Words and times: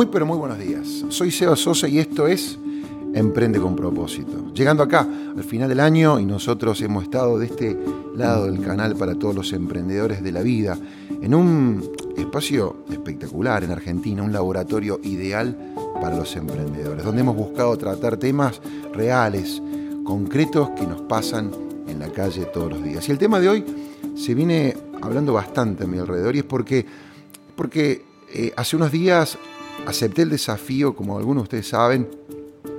Muy 0.00 0.06
pero 0.06 0.24
muy 0.24 0.38
buenos 0.38 0.58
días. 0.58 1.04
Soy 1.10 1.30
Seba 1.30 1.54
Sosa 1.56 1.86
y 1.86 1.98
esto 1.98 2.26
es 2.26 2.58
Emprende 3.12 3.60
con 3.60 3.76
propósito. 3.76 4.50
Llegando 4.54 4.82
acá 4.82 5.00
al 5.36 5.44
final 5.44 5.68
del 5.68 5.78
año 5.78 6.18
y 6.18 6.24
nosotros 6.24 6.80
hemos 6.80 7.02
estado 7.02 7.38
de 7.38 7.44
este 7.44 7.76
lado 8.16 8.46
del 8.46 8.64
canal 8.64 8.96
para 8.96 9.14
todos 9.14 9.34
los 9.34 9.52
emprendedores 9.52 10.22
de 10.22 10.32
la 10.32 10.40
vida 10.40 10.78
en 11.20 11.34
un 11.34 11.86
espacio 12.16 12.76
espectacular 12.90 13.62
en 13.62 13.72
Argentina, 13.72 14.22
un 14.22 14.32
laboratorio 14.32 14.98
ideal 15.02 15.74
para 16.00 16.16
los 16.16 16.34
emprendedores, 16.34 17.04
donde 17.04 17.20
hemos 17.20 17.36
buscado 17.36 17.76
tratar 17.76 18.16
temas 18.16 18.62
reales, 18.94 19.60
concretos 20.02 20.70
que 20.70 20.86
nos 20.86 21.02
pasan 21.02 21.50
en 21.88 21.98
la 21.98 22.08
calle 22.08 22.46
todos 22.46 22.70
los 22.70 22.82
días. 22.82 23.06
Y 23.06 23.12
el 23.12 23.18
tema 23.18 23.38
de 23.38 23.50
hoy 23.50 23.64
se 24.16 24.34
viene 24.34 24.74
hablando 25.02 25.34
bastante 25.34 25.84
a 25.84 25.86
mi 25.86 25.98
alrededor 25.98 26.36
y 26.36 26.38
es 26.38 26.44
porque, 26.46 26.86
porque 27.54 28.02
eh, 28.32 28.54
hace 28.56 28.76
unos 28.76 28.92
días 28.92 29.36
acepté 29.86 30.22
el 30.22 30.30
desafío, 30.30 30.94
como 30.94 31.18
algunos 31.18 31.42
de 31.42 31.44
ustedes 31.44 31.68
saben, 31.68 32.08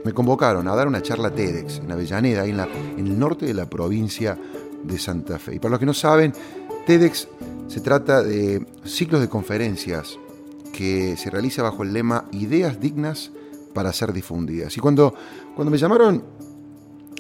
me 0.04 0.14
convocaron 0.14 0.68
a 0.68 0.76
dar 0.76 0.88
una 0.88 1.02
charla 1.02 1.32
TEDx 1.32 1.80
en 1.80 1.92
Avellaneda, 1.92 2.46
en, 2.46 2.58
la, 2.58 2.68
en 2.98 3.06
el 3.08 3.20
norte 3.20 3.46
de 3.46 3.54
la 3.54 3.70
provincia 3.70 4.38
de 4.84 4.98
Santa 4.98 5.38
Fe. 5.38 5.56
Y 5.56 5.60
para 5.60 5.72
los 5.72 5.80
que 5.80 5.86
no 5.86 5.94
saben, 5.94 6.34
TEDx 6.86 7.28
se 7.68 7.82
trata 7.82 8.24
de 8.24 8.66
ciclos 8.84 9.22
de 9.22 9.30
conferencias 9.30 10.18
que 10.74 11.16
se 11.18 11.30
realiza 11.30 11.64
bajo 11.64 11.84
el 11.84 11.94
lema 11.94 12.26
Ideas 12.32 12.80
dignas 12.80 13.32
para 13.74 13.94
ser 13.94 14.14
difundidas. 14.14 14.76
Y 14.78 14.80
cuando, 14.80 15.14
cuando 15.56 15.72
me 15.72 15.78
llamaron, 15.78 16.24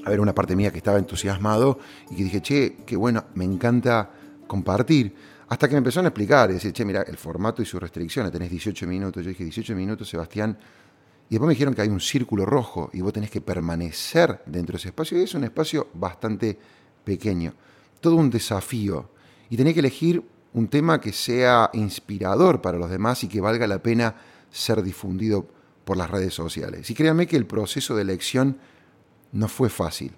a 0.04 0.10
ver, 0.10 0.20
una 0.20 0.34
parte 0.34 0.56
mía 0.56 0.72
que 0.72 0.78
estaba 0.78 0.98
entusiasmado 0.98 1.80
y 2.10 2.16
que 2.16 2.24
dije, 2.24 2.42
che, 2.42 2.78
qué 2.86 2.96
bueno, 2.96 3.26
me 3.36 3.46
encanta 3.46 4.12
compartir. 4.48 5.14
Hasta 5.52 5.68
que 5.68 5.74
me 5.74 5.80
empezaron 5.80 6.06
a 6.06 6.10
explicar, 6.10 6.50
y 6.50 6.54
decir, 6.54 6.72
che, 6.72 6.86
mira, 6.86 7.02
el 7.02 7.18
formato 7.18 7.62
y 7.62 7.66
sus 7.66 7.82
restricciones, 7.82 8.32
tenés 8.32 8.50
18 8.50 8.88
minutos. 8.88 9.22
Yo 9.22 9.32
dije, 9.32 9.44
18 9.44 9.76
minutos, 9.76 10.08
Sebastián. 10.08 10.58
Y 11.28 11.32
después 11.32 11.46
me 11.46 11.54
dijeron 11.56 11.74
que 11.74 11.82
hay 11.82 11.90
un 11.90 12.00
círculo 12.00 12.46
rojo 12.46 12.90
y 12.94 13.02
vos 13.02 13.12
tenés 13.12 13.30
que 13.30 13.42
permanecer 13.42 14.44
dentro 14.46 14.72
de 14.72 14.78
ese 14.78 14.88
espacio. 14.88 15.20
Y 15.20 15.24
es 15.24 15.34
un 15.34 15.44
espacio 15.44 15.90
bastante 15.94 16.58
pequeño. 17.04 17.54
Todo 18.00 18.16
un 18.16 18.30
desafío. 18.30 19.10
Y 19.50 19.58
tenés 19.58 19.74
que 19.74 19.82
elegir 19.82 20.24
un 20.54 20.70
tema 20.70 21.02
que 21.02 21.12
sea 21.12 21.70
inspirador 21.74 22.62
para 22.62 22.78
los 22.78 22.90
demás 22.90 23.22
y 23.26 23.28
que 23.28 23.42
valga 23.42 23.68
la 23.68 23.84
pena 23.84 24.16
ser 24.50 24.82
difundido 24.82 25.46
por 25.84 25.98
las 25.98 26.10
redes 26.10 26.34
sociales. 26.34 26.90
Y 26.90 26.94
créanme 26.94 27.28
que 27.28 27.36
el 27.36 27.46
proceso 27.46 27.94
de 27.94 28.04
elección 28.04 28.58
no 29.34 29.50
fue 29.50 29.70
fácil. 29.70 30.14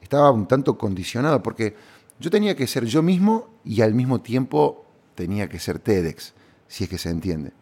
Estaba 0.00 0.32
un 0.32 0.48
tanto 0.48 0.76
condicionado 0.76 1.40
porque 1.44 1.76
yo 2.22 2.30
tenía 2.30 2.54
que 2.54 2.68
ser 2.68 2.84
yo 2.84 3.02
mismo 3.02 3.48
y 3.64 3.80
al 3.80 3.94
mismo 3.94 4.20
tiempo 4.20 4.86
tenía 5.16 5.48
que 5.48 5.58
ser 5.58 5.80
TEDx, 5.80 6.32
si 6.68 6.84
es 6.84 6.90
que 6.90 6.96
se 6.96 7.10
entiende. 7.10 7.52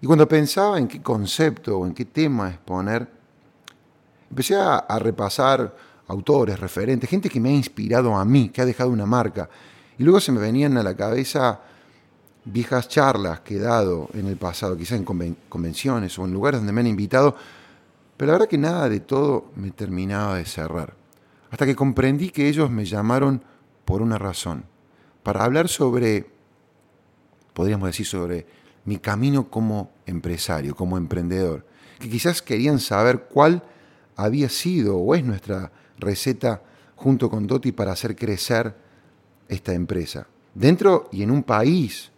Y 0.00 0.06
cuando 0.06 0.26
pensaba 0.26 0.76
en 0.76 0.88
qué 0.88 1.00
concepto 1.00 1.78
o 1.78 1.86
en 1.86 1.94
qué 1.94 2.04
tema 2.04 2.50
exponer, 2.50 3.08
empecé 4.28 4.56
a, 4.56 4.98
repasar 4.98 5.74
autores, 6.08 6.58
referentes, 6.58 7.08
gente 7.08 7.30
que 7.30 7.38
me 7.38 7.50
ha 7.50 7.52
inspirado 7.52 8.16
a 8.16 8.24
mí, 8.24 8.48
que 8.48 8.60
ha 8.60 8.66
dejado 8.66 8.90
una 8.90 9.06
marca. 9.06 9.48
Y 9.98 10.02
luego 10.02 10.18
se 10.18 10.32
me 10.32 10.40
venían 10.40 10.76
a 10.76 10.82
la 10.82 10.96
cabeza 10.96 11.60
viejas 12.44 12.88
charlas 12.88 13.40
que 13.40 13.56
he 13.56 13.60
dado 13.60 14.08
en 14.14 14.26
el 14.26 14.36
pasado, 14.36 14.76
quizás 14.76 14.98
en 14.98 15.36
convenciones 15.48 16.18
o 16.18 16.24
en 16.24 16.32
lugares 16.32 16.60
donde 16.60 16.72
me 16.72 16.80
han 16.80 16.86
invitado, 16.88 17.36
pero 18.16 18.32
la 18.32 18.38
verdad 18.38 18.48
que 18.48 18.58
nada 18.58 18.88
de 18.88 18.98
todo 18.98 19.52
me 19.54 19.70
terminaba 19.70 20.38
de 20.38 20.44
cerrar. 20.44 20.94
Hasta 21.50 21.66
que 21.66 21.76
comprendí 21.76 22.30
que 22.30 22.48
ellos 22.48 22.68
me 22.68 22.84
llamaron 22.84 23.42
por 23.88 24.02
una 24.02 24.18
razón, 24.18 24.64
para 25.22 25.42
hablar 25.42 25.66
sobre, 25.66 26.26
podríamos 27.54 27.88
decir, 27.88 28.04
sobre 28.04 28.44
mi 28.84 28.98
camino 28.98 29.48
como 29.48 29.92
empresario, 30.04 30.74
como 30.74 30.98
emprendedor, 30.98 31.64
que 31.98 32.10
quizás 32.10 32.42
querían 32.42 32.80
saber 32.80 33.28
cuál 33.32 33.62
había 34.14 34.50
sido 34.50 34.98
o 34.98 35.14
es 35.14 35.24
nuestra 35.24 35.72
receta 35.98 36.62
junto 36.96 37.30
con 37.30 37.46
Doti 37.46 37.72
para 37.72 37.92
hacer 37.92 38.14
crecer 38.14 38.76
esta 39.48 39.72
empresa. 39.72 40.26
Dentro 40.52 41.08
y 41.10 41.22
en 41.22 41.30
un 41.30 41.42
país 41.42 42.10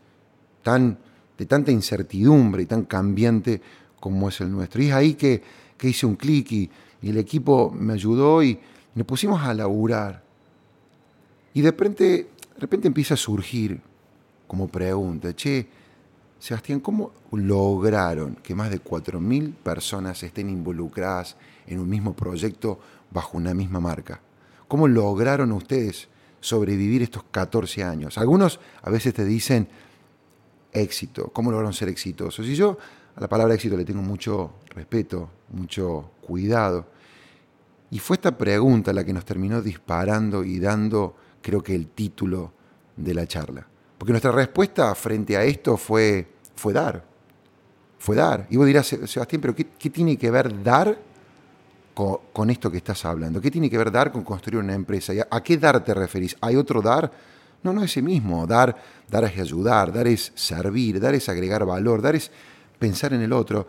tan, 0.65 0.99
de 1.39 1.47
tanta 1.47 1.71
incertidumbre 1.71 2.65
y 2.65 2.67
tan 2.67 2.83
cambiante 2.83 3.63
como 4.01 4.29
es 4.29 4.41
el 4.41 4.51
nuestro. 4.51 4.83
Y 4.83 4.89
es 4.89 4.93
ahí 4.93 5.15
que, 5.15 5.41
hice 5.83 6.05
un 6.05 6.17
clic 6.17 6.51
y, 6.51 6.69
y, 7.01 7.11
el 7.11 7.19
equipo 7.19 7.71
me 7.71 7.93
ayudó 7.93 8.43
y 8.43 8.59
nos 8.97 9.07
pusimos 9.07 9.41
a 9.41 9.55
laburar 9.55 10.30
y 11.55 11.61
de 11.61 11.71
repente, 11.71 12.05
de 12.05 12.61
repente 12.61 12.87
empieza 12.89 13.15
a 13.15 13.17
surgir 13.17 13.81
como 14.47 14.69
pregunta, 14.69 15.35
che, 15.35 15.69
Sebastián, 16.39 16.81
¿cómo 16.81 17.13
lograron 17.33 18.37
que 18.37 18.55
más 18.55 18.71
de 18.71 18.83
4.000 18.83 19.55
personas 19.55 20.23
estén 20.23 20.49
involucradas 20.49 21.37
en 21.67 21.79
un 21.79 21.89
mismo 21.89 22.15
proyecto 22.15 22.81
bajo 23.11 23.37
una 23.37 23.53
misma 23.53 23.79
marca? 23.79 24.21
¿Cómo 24.67 24.89
lograron 24.89 25.53
ustedes 25.53 26.09
sobrevivir 26.41 27.03
estos 27.03 27.25
14 27.31 27.85
años? 27.85 28.17
Algunos 28.17 28.59
a 28.83 28.91
veces 28.91 29.13
te 29.13 29.25
dicen 29.25 29.69
éxito, 30.73 31.29
¿cómo 31.33 31.51
lograron 31.51 31.75
ser 31.75 31.89
exitosos? 31.89 32.47
Y 32.47 32.55
yo 32.55 32.79
a 33.17 33.21
la 33.21 33.29
palabra 33.29 33.55
éxito 33.55 33.77
le 33.77 33.85
tengo 33.85 34.03
mucho 34.03 34.55
respeto, 34.75 35.29
mucho 35.53 36.13
cuidado. 36.21 36.87
Y 37.91 37.99
fue 37.99 38.17
esta 38.17 38.39
pregunta 38.39 38.93
la 38.93 39.05
que 39.05 39.13
nos 39.13 39.25
terminó 39.25 39.61
disparando 39.61 40.45
y 40.45 40.59
dando 40.59 41.17
creo 41.43 41.63
que 41.63 41.75
el 41.75 41.89
título 41.89 42.53
de 42.97 43.15
la 43.15 43.27
charla. 43.27 43.67
Porque 43.99 44.13
nuestra 44.13 44.33
respuesta 44.33 44.95
frente 44.95 45.37
a 45.37 45.45
esto 45.45 45.77
fue, 45.77 46.27
fue 46.55 46.73
dar. 46.73 47.05
Fue 47.99 48.17
dar. 48.17 48.47
Y 48.51 48.57
vos 48.57 48.67
dirás, 48.67 48.87
Sebastián, 48.87 49.41
pero 49.43 49.55
¿qué, 49.55 49.91
tiene 49.91 50.17
que 50.17 50.31
ver 50.31 50.63
dar 50.63 50.99
con, 51.95 52.49
esto 52.49 52.71
que 52.71 52.79
estás 52.79 53.05
hablando? 53.05 53.41
¿Qué 53.41 53.51
tiene 53.51 53.69
que 53.69 53.77
ver 53.77 53.91
dar 53.91 54.11
con 54.11 54.25
construir 54.25 54.63
una 54.65 54.75
empresa? 54.75 55.13
¿A, 55.31 55.43
qué 55.43 55.59
dar 55.59 55.85
te 55.85 55.93
referís? 55.93 56.35
¿Hay 56.41 56.57
otro 56.57 56.81
dar? 56.81 57.13
No, 57.63 57.75
no 57.75 57.85
es 57.85 57.91
ese 57.91 58.01
mismo. 58.01 58.47
Dar, 58.47 58.75
dar 59.07 59.25
es 59.25 59.39
ayudar, 59.39 59.93
dar 59.93 60.07
es 60.07 60.33
servir, 60.35 60.99
dar 60.99 61.15
es 61.15 61.29
agregar 61.29 61.67
valor, 61.67 62.01
dar 62.01 62.17
es 62.17 62.31
pensar 62.79 63.13
en 63.13 63.21
el 63.21 63.35
otro. 63.35 63.67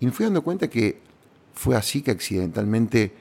Y 0.00 0.06
me 0.06 0.12
fui 0.12 0.24
dando 0.24 0.42
cuenta 0.42 0.68
que 0.68 1.00
fue 1.54 1.76
así 1.76 2.02
que 2.02 2.10
accidentalmente 2.10 3.14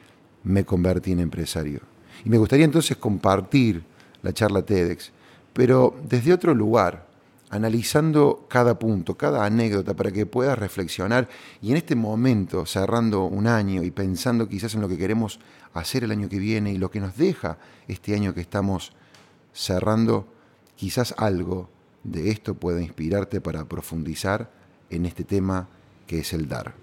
me 0.43 0.65
convertí 0.65 1.11
en 1.11 1.19
empresario. 1.19 1.90
Y 2.25 2.29
me 2.29 2.37
gustaría 2.37 2.65
entonces 2.65 2.97
compartir 2.97 3.83
la 4.21 4.33
charla 4.33 4.61
TEDx, 4.61 5.11
pero 5.53 5.95
desde 6.07 6.33
otro 6.33 6.53
lugar, 6.53 7.07
analizando 7.49 8.45
cada 8.47 8.79
punto, 8.79 9.17
cada 9.17 9.45
anécdota, 9.45 9.93
para 9.93 10.11
que 10.11 10.25
puedas 10.25 10.57
reflexionar 10.57 11.27
y 11.61 11.71
en 11.71 11.77
este 11.77 11.95
momento, 11.95 12.65
cerrando 12.65 13.25
un 13.25 13.47
año 13.47 13.83
y 13.83 13.91
pensando 13.91 14.47
quizás 14.47 14.73
en 14.75 14.81
lo 14.81 14.87
que 14.87 14.97
queremos 14.97 15.39
hacer 15.73 16.03
el 16.03 16.11
año 16.11 16.29
que 16.29 16.39
viene 16.39 16.71
y 16.71 16.77
lo 16.77 16.89
que 16.89 17.01
nos 17.01 17.17
deja 17.17 17.57
este 17.87 18.15
año 18.15 18.33
que 18.33 18.41
estamos 18.41 18.93
cerrando, 19.53 20.27
quizás 20.75 21.13
algo 21.17 21.69
de 22.03 22.31
esto 22.31 22.53
pueda 22.53 22.81
inspirarte 22.81 23.41
para 23.41 23.65
profundizar 23.65 24.49
en 24.89 25.05
este 25.05 25.23
tema 25.23 25.67
que 26.07 26.19
es 26.19 26.33
el 26.33 26.47
dar. 26.47 26.73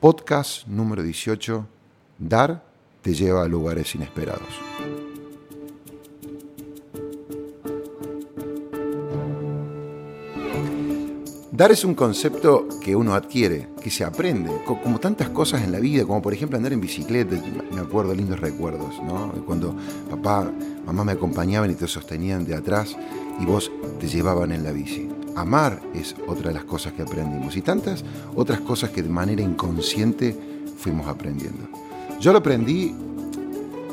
Podcast 0.00 0.66
número 0.66 1.02
18, 1.02 1.66
Dar 2.18 2.65
te 3.06 3.14
lleva 3.14 3.44
a 3.44 3.46
lugares 3.46 3.94
inesperados. 3.94 4.42
Dar 11.52 11.70
es 11.70 11.84
un 11.84 11.94
concepto 11.94 12.66
que 12.82 12.96
uno 12.96 13.14
adquiere, 13.14 13.68
que 13.80 13.92
se 13.92 14.02
aprende, 14.02 14.50
como 14.64 14.98
tantas 14.98 15.28
cosas 15.28 15.62
en 15.62 15.70
la 15.70 15.78
vida, 15.78 16.04
como 16.04 16.20
por 16.20 16.34
ejemplo 16.34 16.56
andar 16.56 16.72
en 16.72 16.80
bicicleta, 16.80 17.36
me 17.72 17.80
acuerdo 17.80 18.12
lindos 18.12 18.40
recuerdos, 18.40 19.00
¿no? 19.04 19.30
Cuando 19.46 19.76
papá, 20.10 20.50
mamá 20.84 21.04
me 21.04 21.12
acompañaban 21.12 21.70
y 21.70 21.76
te 21.76 21.86
sostenían 21.86 22.44
de 22.44 22.56
atrás 22.56 22.96
y 23.38 23.44
vos 23.44 23.70
te 24.00 24.08
llevaban 24.08 24.50
en 24.50 24.64
la 24.64 24.72
bici. 24.72 25.08
Amar 25.36 25.80
es 25.94 26.16
otra 26.26 26.48
de 26.48 26.54
las 26.54 26.64
cosas 26.64 26.92
que 26.94 27.02
aprendimos 27.02 27.56
y 27.56 27.62
tantas 27.62 28.04
otras 28.34 28.58
cosas 28.62 28.90
que 28.90 29.04
de 29.04 29.10
manera 29.10 29.42
inconsciente 29.42 30.36
fuimos 30.76 31.06
aprendiendo. 31.06 31.68
Yo 32.18 32.32
lo 32.32 32.38
aprendí 32.38 32.94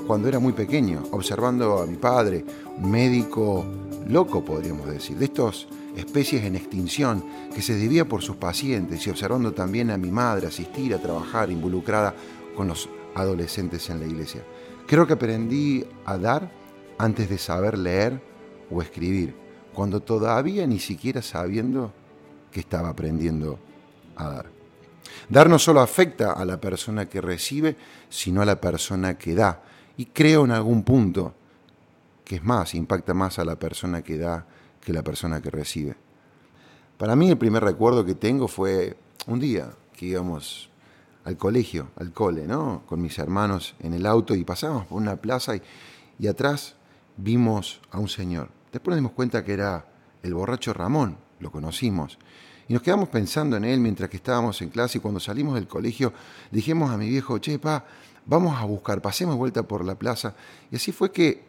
cuando 0.08 0.30
era 0.30 0.40
muy 0.40 0.54
pequeño, 0.54 1.04
observando 1.12 1.82
a 1.82 1.86
mi 1.86 1.98
padre, 1.98 2.46
médico 2.82 3.66
loco, 4.08 4.44
podríamos 4.44 4.88
decir, 4.88 5.18
de 5.18 5.26
estas 5.26 5.68
especies 5.98 6.44
en 6.46 6.56
extinción, 6.56 7.24
que 7.54 7.62
se 7.62 7.76
debía 7.76 8.06
por 8.06 8.22
sus 8.22 8.38
pacientes 8.38 9.06
y 9.06 9.10
observando 9.10 9.52
también 9.52 9.92
a 9.92 9.98
mi 9.98 10.10
madre 10.10 10.48
asistir 10.48 10.94
a 10.94 11.02
trabajar 11.02 11.52
involucrada 11.52 12.16
con 12.56 12.70
los 12.70 12.90
adolescentes 13.14 13.90
en 13.90 14.00
la 14.00 14.08
iglesia. 14.08 14.42
Creo 14.88 15.06
que 15.06 15.14
aprendí 15.14 15.86
a 16.06 16.18
dar 16.18 16.50
antes 16.98 17.30
de 17.30 17.38
saber 17.38 17.78
leer 17.78 18.22
o 18.72 18.82
escribir, 18.82 19.36
cuando 19.74 20.00
todavía 20.00 20.66
ni 20.66 20.80
siquiera 20.80 21.22
sabiendo 21.22 21.92
que 22.52 22.62
estaba 22.62 22.90
aprendiendo 22.90 23.60
a 24.16 24.30
dar. 24.30 24.63
Dar 25.30 25.50
no 25.50 25.60
solo 25.60 25.82
afecta 25.82 26.34
a 26.34 26.46
la 26.46 26.60
persona 26.60 27.08
que 27.08 27.22
recibe, 27.22 27.76
sino 28.10 28.42
a 28.42 28.46
la 28.46 28.60
persona 28.60 29.18
que 29.18 29.36
da. 29.36 29.64
Y 29.98 30.08
creo 30.08 30.46
en 30.46 30.52
algún 30.52 30.84
punto 30.84 31.34
que 32.24 32.36
es 32.38 32.44
más, 32.44 32.74
impacta 32.74 33.14
más 33.14 33.40
a 33.40 33.46
la 33.46 33.58
persona 33.58 34.02
que 34.02 34.18
da 34.18 34.46
que 34.82 34.94
la 34.94 35.04
persona 35.04 35.42
que 35.42 35.50
recibe. 35.50 35.96
Para 36.98 37.16
mí 37.16 37.30
el 37.30 37.38
primer 37.38 37.64
recuerdo 37.64 38.06
que 38.06 38.16
tengo 38.16 38.48
fue 38.48 38.96
un 39.28 39.40
día 39.40 39.72
que 39.94 40.08
íbamos 40.08 40.70
al 41.26 41.38
colegio, 41.38 41.92
al 41.98 42.12
cole, 42.12 42.48
¿no? 42.48 42.84
Con 42.86 43.02
mis 43.02 43.18
hermanos 43.20 43.76
en 43.80 43.94
el 43.94 44.06
auto 44.06 44.36
y 44.36 44.44
pasábamos 44.44 44.86
por 44.86 45.02
una 45.02 45.16
plaza 45.16 45.56
y, 45.56 45.62
y 46.20 46.28
atrás 46.28 46.76
vimos 47.18 47.82
a 47.92 48.00
un 48.00 48.10
señor. 48.10 48.50
Después 48.72 48.94
nos 48.94 48.98
dimos 48.98 49.12
cuenta 49.14 49.44
que 49.44 49.54
era 49.54 49.86
el 50.22 50.34
borracho 50.34 50.74
Ramón, 50.74 51.18
lo 51.40 51.52
conocimos. 51.52 52.18
Y 52.68 52.74
nos 52.74 52.82
quedamos 52.82 53.10
pensando 53.10 53.58
en 53.58 53.66
él 53.66 53.80
mientras 53.80 54.10
que 54.10 54.18
estábamos 54.18 54.62
en 54.62 54.70
clase 54.70 54.98
y 54.98 55.02
cuando 55.02 55.20
salimos 55.20 55.56
del 55.56 55.68
colegio 55.68 56.14
dijimos 56.52 56.92
a 56.92 56.98
mi 56.98 57.10
viejo, 57.10 57.38
che, 57.40 57.60
pa, 57.60 57.86
vamos 58.26 58.58
a 58.60 58.66
buscar, 58.66 59.02
pasemos 59.02 59.36
vuelta 59.36 59.64
por 59.64 59.84
la 59.84 59.96
plaza. 59.96 60.36
Y 60.72 60.78
así 60.78 60.92
fue 60.92 61.12
que 61.12 61.44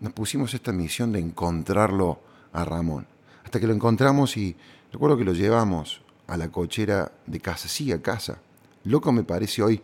nos 0.00 0.12
pusimos 0.12 0.52
esta 0.52 0.72
misión 0.72 1.12
de 1.12 1.20
encontrarlo 1.20 2.20
a 2.52 2.64
Ramón. 2.64 3.06
Hasta 3.44 3.60
que 3.60 3.66
lo 3.66 3.72
encontramos 3.72 4.36
y 4.36 4.56
recuerdo 4.92 5.16
que 5.16 5.24
lo 5.24 5.32
llevamos 5.32 6.02
a 6.26 6.36
la 6.36 6.48
cochera 6.48 7.12
de 7.26 7.40
casa, 7.40 7.68
sí, 7.68 7.92
a 7.92 8.02
casa. 8.02 8.38
Loco 8.84 9.12
me 9.12 9.22
parece 9.22 9.62
hoy 9.62 9.80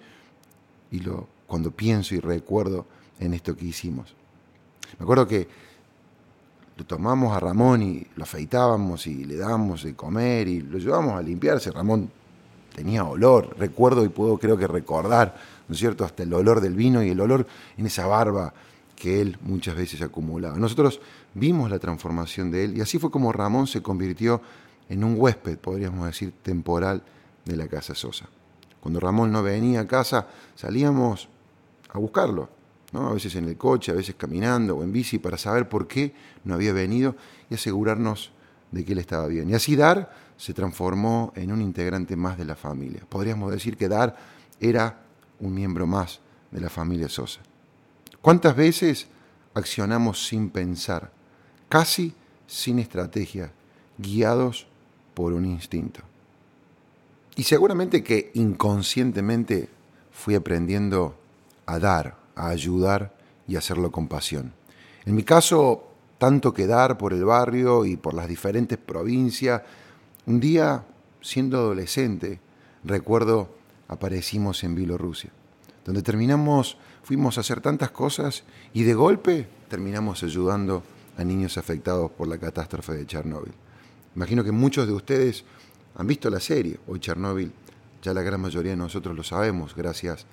y 0.90 1.00
lo, 1.00 1.28
cuando 1.46 1.70
pienso 1.70 2.14
y 2.14 2.20
recuerdo 2.20 2.86
en 3.18 3.34
esto 3.34 3.56
que 3.56 3.66
hicimos. 3.66 4.14
Me 4.98 5.04
acuerdo 5.04 5.26
que 5.26 5.48
lo 6.78 6.86
tomamos 6.86 7.36
a 7.36 7.40
Ramón 7.40 7.82
y 7.82 8.06
lo 8.14 8.22
afeitábamos 8.22 9.08
y 9.08 9.24
le 9.24 9.36
dábamos 9.36 9.82
de 9.82 9.96
comer 9.96 10.46
y 10.46 10.60
lo 10.60 10.78
llevamos 10.78 11.18
a 11.18 11.22
limpiarse. 11.22 11.72
Ramón 11.72 12.08
tenía 12.72 13.02
olor, 13.02 13.56
recuerdo 13.58 14.04
y 14.04 14.08
puedo 14.08 14.38
creo 14.38 14.56
que 14.56 14.68
recordar, 14.68 15.36
¿no 15.66 15.74
es 15.74 15.80
cierto?, 15.80 16.04
hasta 16.04 16.22
el 16.22 16.32
olor 16.32 16.60
del 16.60 16.74
vino 16.74 17.02
y 17.02 17.10
el 17.10 17.20
olor 17.20 17.48
en 17.76 17.86
esa 17.86 18.06
barba 18.06 18.54
que 18.94 19.20
él 19.20 19.38
muchas 19.42 19.74
veces 19.74 20.02
acumulaba. 20.02 20.56
Nosotros 20.56 21.00
vimos 21.34 21.68
la 21.68 21.80
transformación 21.80 22.52
de 22.52 22.64
él 22.64 22.78
y 22.78 22.80
así 22.80 23.00
fue 23.00 23.10
como 23.10 23.32
Ramón 23.32 23.66
se 23.66 23.82
convirtió 23.82 24.40
en 24.88 25.02
un 25.02 25.16
huésped, 25.18 25.58
podríamos 25.58 26.06
decir, 26.06 26.32
temporal 26.42 27.02
de 27.44 27.56
la 27.56 27.66
Casa 27.66 27.96
Sosa. 27.96 28.28
Cuando 28.80 29.00
Ramón 29.00 29.32
no 29.32 29.42
venía 29.42 29.80
a 29.80 29.86
casa, 29.88 30.28
salíamos 30.54 31.28
a 31.90 31.98
buscarlo, 31.98 32.48
a 32.92 33.12
veces 33.12 33.34
en 33.36 33.44
el 33.44 33.56
coche, 33.56 33.92
a 33.92 33.94
veces 33.94 34.14
caminando 34.16 34.76
o 34.76 34.82
en 34.82 34.92
bici, 34.92 35.18
para 35.18 35.36
saber 35.36 35.68
por 35.68 35.86
qué 35.86 36.14
no 36.44 36.54
había 36.54 36.72
venido 36.72 37.16
y 37.50 37.54
asegurarnos 37.54 38.32
de 38.70 38.84
que 38.84 38.92
él 38.92 38.98
estaba 38.98 39.26
bien. 39.26 39.50
Y 39.50 39.54
así 39.54 39.76
Dar 39.76 40.12
se 40.36 40.54
transformó 40.54 41.32
en 41.36 41.52
un 41.52 41.60
integrante 41.60 42.16
más 42.16 42.38
de 42.38 42.44
la 42.44 42.54
familia. 42.54 43.02
Podríamos 43.08 43.52
decir 43.52 43.76
que 43.76 43.88
Dar 43.88 44.16
era 44.60 45.00
un 45.40 45.54
miembro 45.54 45.86
más 45.86 46.20
de 46.50 46.60
la 46.60 46.70
familia 46.70 47.08
Sosa. 47.08 47.40
¿Cuántas 48.20 48.56
veces 48.56 49.06
accionamos 49.54 50.26
sin 50.26 50.50
pensar, 50.50 51.12
casi 51.68 52.14
sin 52.46 52.78
estrategia, 52.78 53.52
guiados 53.98 54.66
por 55.14 55.32
un 55.32 55.44
instinto? 55.44 56.00
Y 57.36 57.44
seguramente 57.44 58.02
que 58.02 58.30
inconscientemente 58.34 59.68
fui 60.10 60.34
aprendiendo 60.34 61.16
a 61.66 61.78
dar, 61.78 62.17
a 62.38 62.48
ayudar 62.48 63.14
y 63.46 63.56
hacerlo 63.56 63.90
con 63.90 64.08
pasión. 64.08 64.52
En 65.04 65.14
mi 65.14 65.24
caso, 65.24 65.88
tanto 66.18 66.52
que 66.52 66.66
dar 66.66 66.98
por 66.98 67.12
el 67.12 67.24
barrio 67.24 67.84
y 67.84 67.96
por 67.96 68.14
las 68.14 68.28
diferentes 68.28 68.78
provincias. 68.78 69.62
Un 70.26 70.40
día, 70.40 70.84
siendo 71.20 71.58
adolescente, 71.58 72.40
recuerdo, 72.84 73.54
aparecimos 73.86 74.62
en 74.64 74.74
Bielorrusia, 74.74 75.30
donde 75.84 76.02
terminamos, 76.02 76.76
fuimos 77.02 77.38
a 77.38 77.40
hacer 77.40 77.60
tantas 77.60 77.90
cosas 77.90 78.44
y 78.74 78.82
de 78.82 78.94
golpe 78.94 79.48
terminamos 79.68 80.22
ayudando 80.22 80.82
a 81.16 81.24
niños 81.24 81.56
afectados 81.56 82.10
por 82.10 82.28
la 82.28 82.38
catástrofe 82.38 82.92
de 82.94 83.06
Chernóbil. 83.06 83.52
Imagino 84.14 84.44
que 84.44 84.52
muchos 84.52 84.86
de 84.86 84.92
ustedes 84.92 85.44
han 85.94 86.06
visto 86.06 86.28
la 86.30 86.40
serie, 86.40 86.78
hoy 86.86 87.00
Chernóbil, 87.00 87.52
ya 88.02 88.12
la 88.12 88.22
gran 88.22 88.40
mayoría 88.40 88.72
de 88.72 88.76
nosotros 88.76 89.16
lo 89.16 89.22
sabemos 89.22 89.74
gracias 89.74 90.26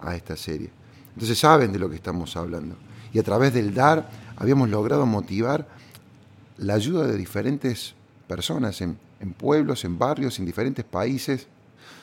a 0.00 0.14
esta 0.14 0.36
serie. 0.36 0.70
Entonces 1.18 1.40
saben 1.40 1.72
de 1.72 1.80
lo 1.80 1.90
que 1.90 1.96
estamos 1.96 2.36
hablando. 2.36 2.76
Y 3.12 3.18
a 3.18 3.24
través 3.24 3.52
del 3.52 3.74
dar 3.74 4.08
habíamos 4.36 4.68
logrado 4.68 5.04
motivar 5.04 5.66
la 6.58 6.74
ayuda 6.74 7.08
de 7.08 7.16
diferentes 7.16 7.96
personas 8.28 8.80
en, 8.82 8.96
en 9.18 9.32
pueblos, 9.32 9.84
en 9.84 9.98
barrios, 9.98 10.38
en 10.38 10.46
diferentes 10.46 10.84
países, 10.84 11.48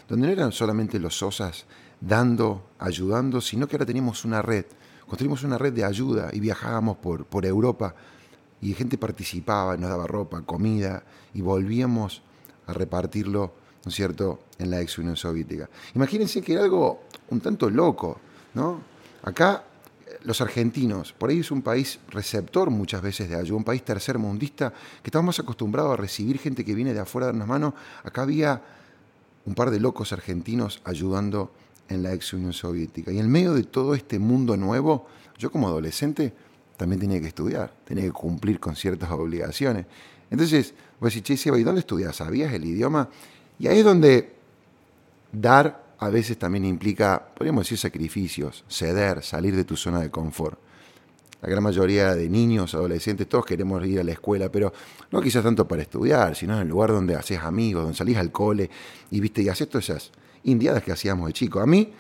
donde 0.10 0.28
no 0.28 0.34
eran 0.34 0.52
solamente 0.52 1.00
los 1.00 1.18
Sosas 1.18 1.64
dando, 2.02 2.68
ayudando, 2.78 3.40
sino 3.40 3.70
que 3.70 3.78
ahora 3.78 3.86
teníamos 3.86 4.26
una 4.26 4.42
red. 4.42 4.66
Construimos 5.08 5.44
una 5.44 5.58
red 5.58 5.72
de 5.72 5.86
ayuda 5.86 6.30
y 6.34 6.42
viajábamos 6.42 6.98
por, 6.98 7.24
por 7.24 7.46
Europa 7.46 7.96
y 8.60 8.74
gente 8.74 8.98
participaba, 8.98 9.78
nos 9.78 9.90
daba 9.90 10.08
ropa, 10.08 10.42
comida 10.42 11.04
y 11.34 11.40
volvíamos 11.40 12.22
a 12.68 12.74
repartirlo, 12.74 13.54
¿no 13.86 13.90
es 13.90 13.96
cierto?, 13.96 14.42
en 14.60 14.72
la 14.72 14.82
ex 14.82 14.98
Unión 14.98 15.16
Soviética. 15.16 15.70
Imagínense 15.94 16.42
que 16.42 16.52
era 16.52 16.64
algo 16.66 17.04
un 17.30 17.40
tanto 17.40 17.70
loco, 17.70 18.20
¿no? 18.56 18.94
Acá 19.26 19.64
los 20.24 20.40
argentinos, 20.40 21.14
por 21.14 21.30
ahí 21.30 21.40
es 21.40 21.52
un 21.52 21.62
país 21.62 22.00
receptor 22.10 22.70
muchas 22.70 23.02
veces 23.02 23.28
de 23.28 23.36
ayuda, 23.36 23.58
un 23.58 23.64
país 23.64 23.84
tercermundista, 23.84 24.72
que 25.02 25.10
estamos 25.10 25.26
más 25.26 25.40
acostumbrados 25.40 25.94
a 25.94 25.98
recibir 25.98 26.38
gente 26.38 26.64
que 26.64 26.76
viene 26.76 26.94
de 26.94 27.00
afuera 27.00 27.26
a 27.26 27.30
darnos 27.30 27.48
mano. 27.48 27.76
Acá 28.04 28.22
había 28.22 28.62
un 29.46 29.56
par 29.56 29.72
de 29.72 29.80
locos 29.80 30.14
argentinos 30.14 30.80
ayudando 30.84 31.52
en 31.90 32.04
la 32.04 32.14
ex 32.14 32.34
Unión 32.34 32.54
Soviética. 32.54 33.12
Y 33.12 33.20
en 33.20 33.30
medio 33.30 33.54
de 33.54 33.64
todo 33.64 33.96
este 33.96 34.20
mundo 34.20 34.58
nuevo, 34.58 35.08
yo 35.38 35.52
como 35.52 35.68
adolescente 35.68 36.34
también 36.78 37.00
tenía 37.00 37.20
que 37.20 37.28
estudiar, 37.28 37.74
tenía 37.84 38.04
que 38.04 38.12
cumplir 38.12 38.60
con 38.60 38.76
ciertas 38.76 39.10
obligaciones. 39.12 39.86
Entonces, 40.30 40.74
vos 41.00 41.14
decís, 41.14 41.42
che, 41.42 41.50
¿y 41.50 41.64
dónde 41.64 41.82
estudias? 41.82 42.16
¿Sabías 42.16 42.54
el 42.54 42.66
idioma? 42.66 43.10
Y 43.58 43.68
ahí 43.68 43.80
es 43.80 43.86
donde 43.86 44.36
dar 45.32 45.85
a 46.00 46.10
veces 46.10 46.38
también 46.38 46.66
implica, 46.66 47.30
podríamos 47.36 47.66
decir, 47.66 47.78
sacrificios, 47.78 48.64
ceder, 48.68 49.24
salir 49.24 49.56
de 49.56 49.64
tu 49.64 49.76
zona 49.76 50.02
de 50.02 50.10
confort. 50.10 50.60
La 51.42 51.50
gran 51.50 51.64
mayoría 51.64 52.16
de 52.16 52.28
niños, 52.28 52.74
adolescentes, 52.74 53.30
todos 53.30 53.46
queremos 53.46 53.86
ir 53.86 54.00
a 54.00 54.04
la 54.04 54.12
escuela, 54.12 54.50
pero 54.50 54.74
no 55.12 55.22
quizás 55.22 55.44
tanto 55.44 55.68
para 55.68 55.84
estudiar, 55.84 56.36
sino 56.36 56.56
en 56.56 56.62
el 56.62 56.68
lugar 56.68 56.92
donde 56.92 57.16
haces 57.16 57.40
amigos, 57.40 57.84
donde 57.84 57.98
salís 57.98 58.18
al 58.18 58.32
cole 58.32 58.70
y 59.12 59.20
viste 59.20 59.44
y 59.44 59.50
haces 59.50 59.70
todas 59.70 59.90
esas 59.90 60.12
indiadas 60.44 60.84
que 60.84 60.92
hacíamos 60.92 61.28
de 61.28 61.34
chico. 61.34 61.60
A 61.60 61.68
mí, 61.68 61.94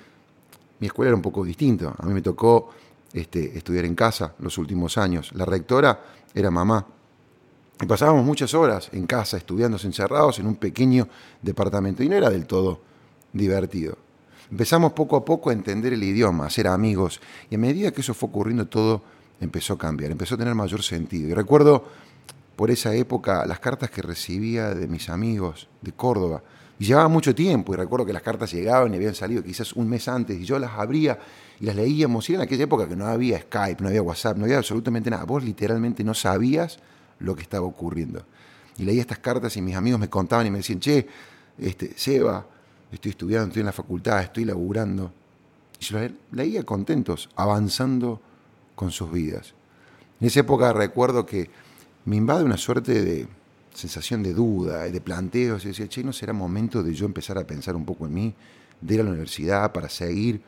mi 0.79 0.87
escuela 0.87 1.09
era 1.09 1.15
un 1.15 1.21
poco 1.21 1.43
distinto. 1.43 1.93
A 1.97 2.05
mí 2.05 2.13
me 2.13 2.21
tocó 2.21 2.69
este, 3.13 3.57
estudiar 3.57 3.85
en 3.85 3.95
casa 3.95 4.33
los 4.39 4.57
últimos 4.57 4.97
años. 4.97 5.31
La 5.35 5.45
rectora 5.45 6.01
era 6.33 6.49
mamá. 6.49 6.85
Y 7.81 7.85
pasábamos 7.85 8.25
muchas 8.25 8.53
horas 8.53 8.89
en 8.93 9.05
casa 9.05 9.37
estudiando 9.37 9.77
encerrados 9.83 10.39
en 10.39 10.47
un 10.47 10.55
pequeño 10.55 11.07
departamento. 11.41 12.01
Y 12.03 12.09
no 12.09 12.15
era 12.15 12.29
del 12.29 12.47
todo 12.47 12.94
divertido. 13.35 13.97
Empezamos 14.49 14.93
poco 14.93 15.15
a 15.17 15.25
poco 15.25 15.49
a 15.49 15.53
entender 15.53 15.93
el 15.93 16.03
idioma, 16.03 16.45
a 16.45 16.49
ser 16.49 16.67
amigos, 16.67 17.19
y 17.49 17.55
a 17.55 17.57
medida 17.57 17.91
que 17.91 18.01
eso 18.01 18.13
fue 18.13 18.29
ocurriendo 18.29 18.67
todo 18.67 19.03
empezó 19.41 19.73
a 19.73 19.77
cambiar, 19.77 20.11
empezó 20.11 20.35
a 20.35 20.37
tener 20.37 20.55
mayor 20.55 20.81
sentido. 20.81 21.29
Y 21.29 21.33
recuerdo 21.33 21.83
por 22.55 22.71
esa 22.71 22.93
época 22.95 23.45
las 23.45 23.59
cartas 23.59 23.89
que 23.89 24.01
recibía 24.01 24.73
de 24.73 24.87
mis 24.87 25.09
amigos 25.09 25.67
de 25.81 25.91
Córdoba, 25.91 26.41
y 26.77 26.85
llevaba 26.85 27.07
mucho 27.07 27.33
tiempo, 27.33 27.73
y 27.73 27.77
recuerdo 27.77 28.05
que 28.05 28.13
las 28.13 28.21
cartas 28.21 28.51
llegaban 28.51 28.93
y 28.93 28.97
habían 28.97 29.15
salido 29.15 29.43
quizás 29.43 29.73
un 29.73 29.89
mes 29.89 30.07
antes, 30.07 30.39
y 30.39 30.45
yo 30.45 30.59
las 30.59 30.71
abría 30.71 31.17
y 31.59 31.65
las 31.65 31.75
leíamos, 31.75 32.29
y 32.29 32.33
era 32.33 32.43
en 32.43 32.47
aquella 32.47 32.65
época 32.65 32.87
que 32.87 32.95
no 32.95 33.05
había 33.05 33.39
Skype, 33.39 33.81
no 33.81 33.87
había 33.87 34.01
WhatsApp, 34.01 34.37
no 34.37 34.43
había 34.43 34.57
absolutamente 34.57 35.09
nada, 35.09 35.23
vos 35.23 35.43
literalmente 35.43 36.03
no 36.03 36.13
sabías 36.13 36.79
lo 37.19 37.35
que 37.35 37.43
estaba 37.43 37.65
ocurriendo. 37.65 38.25
Y 38.77 38.83
leía 38.83 39.01
estas 39.01 39.19
cartas 39.19 39.55
y 39.55 39.61
mis 39.61 39.75
amigos 39.75 39.99
me 39.99 40.09
contaban 40.09 40.45
y 40.47 40.51
me 40.51 40.57
decían, 40.57 40.79
che, 40.79 41.07
este, 41.57 41.93
Seba, 41.95 42.45
estoy 42.91 43.11
estudiando, 43.11 43.47
estoy 43.47 43.61
en 43.61 43.67
la 43.67 43.71
facultad, 43.71 44.21
estoy 44.21 44.45
laburando. 44.45 45.11
Y 45.79 45.93
los 45.93 46.11
leía 46.31 46.63
contentos, 46.63 47.29
avanzando 47.35 48.21
con 48.75 48.91
sus 48.91 49.11
vidas. 49.11 49.53
En 50.19 50.27
esa 50.27 50.41
época 50.41 50.71
recuerdo 50.73 51.25
que 51.25 51.49
me 52.05 52.15
invade 52.15 52.43
una 52.43 52.57
suerte 52.57 53.03
de 53.03 53.27
sensación 53.73 54.23
de 54.23 54.33
duda, 54.33 54.83
de 54.83 55.01
planteos, 55.01 55.65
y 55.65 55.69
decía, 55.69 55.87
che, 55.87 56.03
¿no 56.03 56.13
será 56.13 56.33
momento 56.33 56.81
de 56.81 56.93
yo 56.93 57.05
empezar 57.05 57.37
a 57.37 57.45
pensar 57.45 57.75
un 57.75 57.85
poco 57.85 58.05
en 58.05 58.13
mí, 58.13 58.33
de 58.79 58.93
ir 58.93 59.01
a 59.01 59.03
la 59.03 59.09
universidad 59.09 59.71
para 59.73 59.89
seguir 59.89 60.41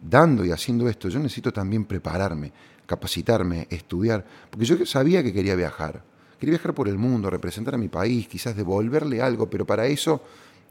dando 0.00 0.44
y 0.44 0.50
haciendo 0.50 0.88
esto? 0.88 1.08
Yo 1.08 1.18
necesito 1.18 1.52
también 1.52 1.84
prepararme, 1.84 2.52
capacitarme, 2.86 3.66
estudiar, 3.68 4.24
porque 4.50 4.64
yo 4.64 4.86
sabía 4.86 5.22
que 5.22 5.32
quería 5.32 5.54
viajar. 5.54 6.02
Quería 6.38 6.54
viajar 6.54 6.74
por 6.74 6.88
el 6.88 6.98
mundo, 6.98 7.30
representar 7.30 7.74
a 7.74 7.78
mi 7.78 7.88
país, 7.88 8.26
quizás 8.26 8.56
devolverle 8.56 9.20
algo, 9.20 9.50
pero 9.50 9.66
para 9.66 9.86
eso 9.86 10.22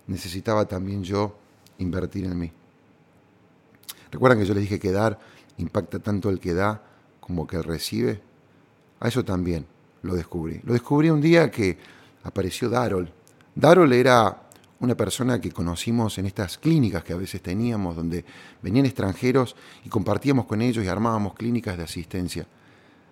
necesitaba 0.07 0.65
también 0.65 1.03
yo 1.03 1.38
invertir 1.77 2.25
en 2.25 2.38
mí. 2.38 2.51
¿Recuerdan 4.12 4.39
que 4.39 4.45
yo 4.45 4.53
les 4.53 4.63
dije 4.63 4.79
que 4.79 4.91
dar 4.91 5.19
impacta 5.57 6.00
tanto 6.00 6.29
el 6.29 6.39
que 6.39 6.53
da 6.53 6.83
como 7.19 7.48
que 7.48 7.62
recibe? 7.62 8.22
A 9.00 9.07
eso 9.07 9.25
también 9.25 9.65
lo 10.03 10.15
descubrí. 10.15 10.62
Lo 10.63 10.74
descubrí 10.74 11.10
un 11.10 11.22
día 11.22 11.50
que 11.50 11.77
apareció 12.24 12.69
Darol. 12.69 13.12
Darol 13.55 13.91
era 13.93 14.43
una 14.79 14.95
persona 14.95 15.39
que 15.39 15.51
conocimos 15.51 16.17
en 16.17 16.25
estas 16.25 16.57
clínicas 16.57 17.03
que 17.03 17.13
a 17.13 17.17
veces 17.17 17.41
teníamos, 17.41 17.95
donde 17.95 18.25
venían 18.62 18.86
extranjeros 18.86 19.55
y 19.83 19.89
compartíamos 19.89 20.45
con 20.45 20.62
ellos 20.62 20.83
y 20.83 20.88
armábamos 20.88 21.33
clínicas 21.33 21.77
de 21.77 21.83
asistencia. 21.83 22.45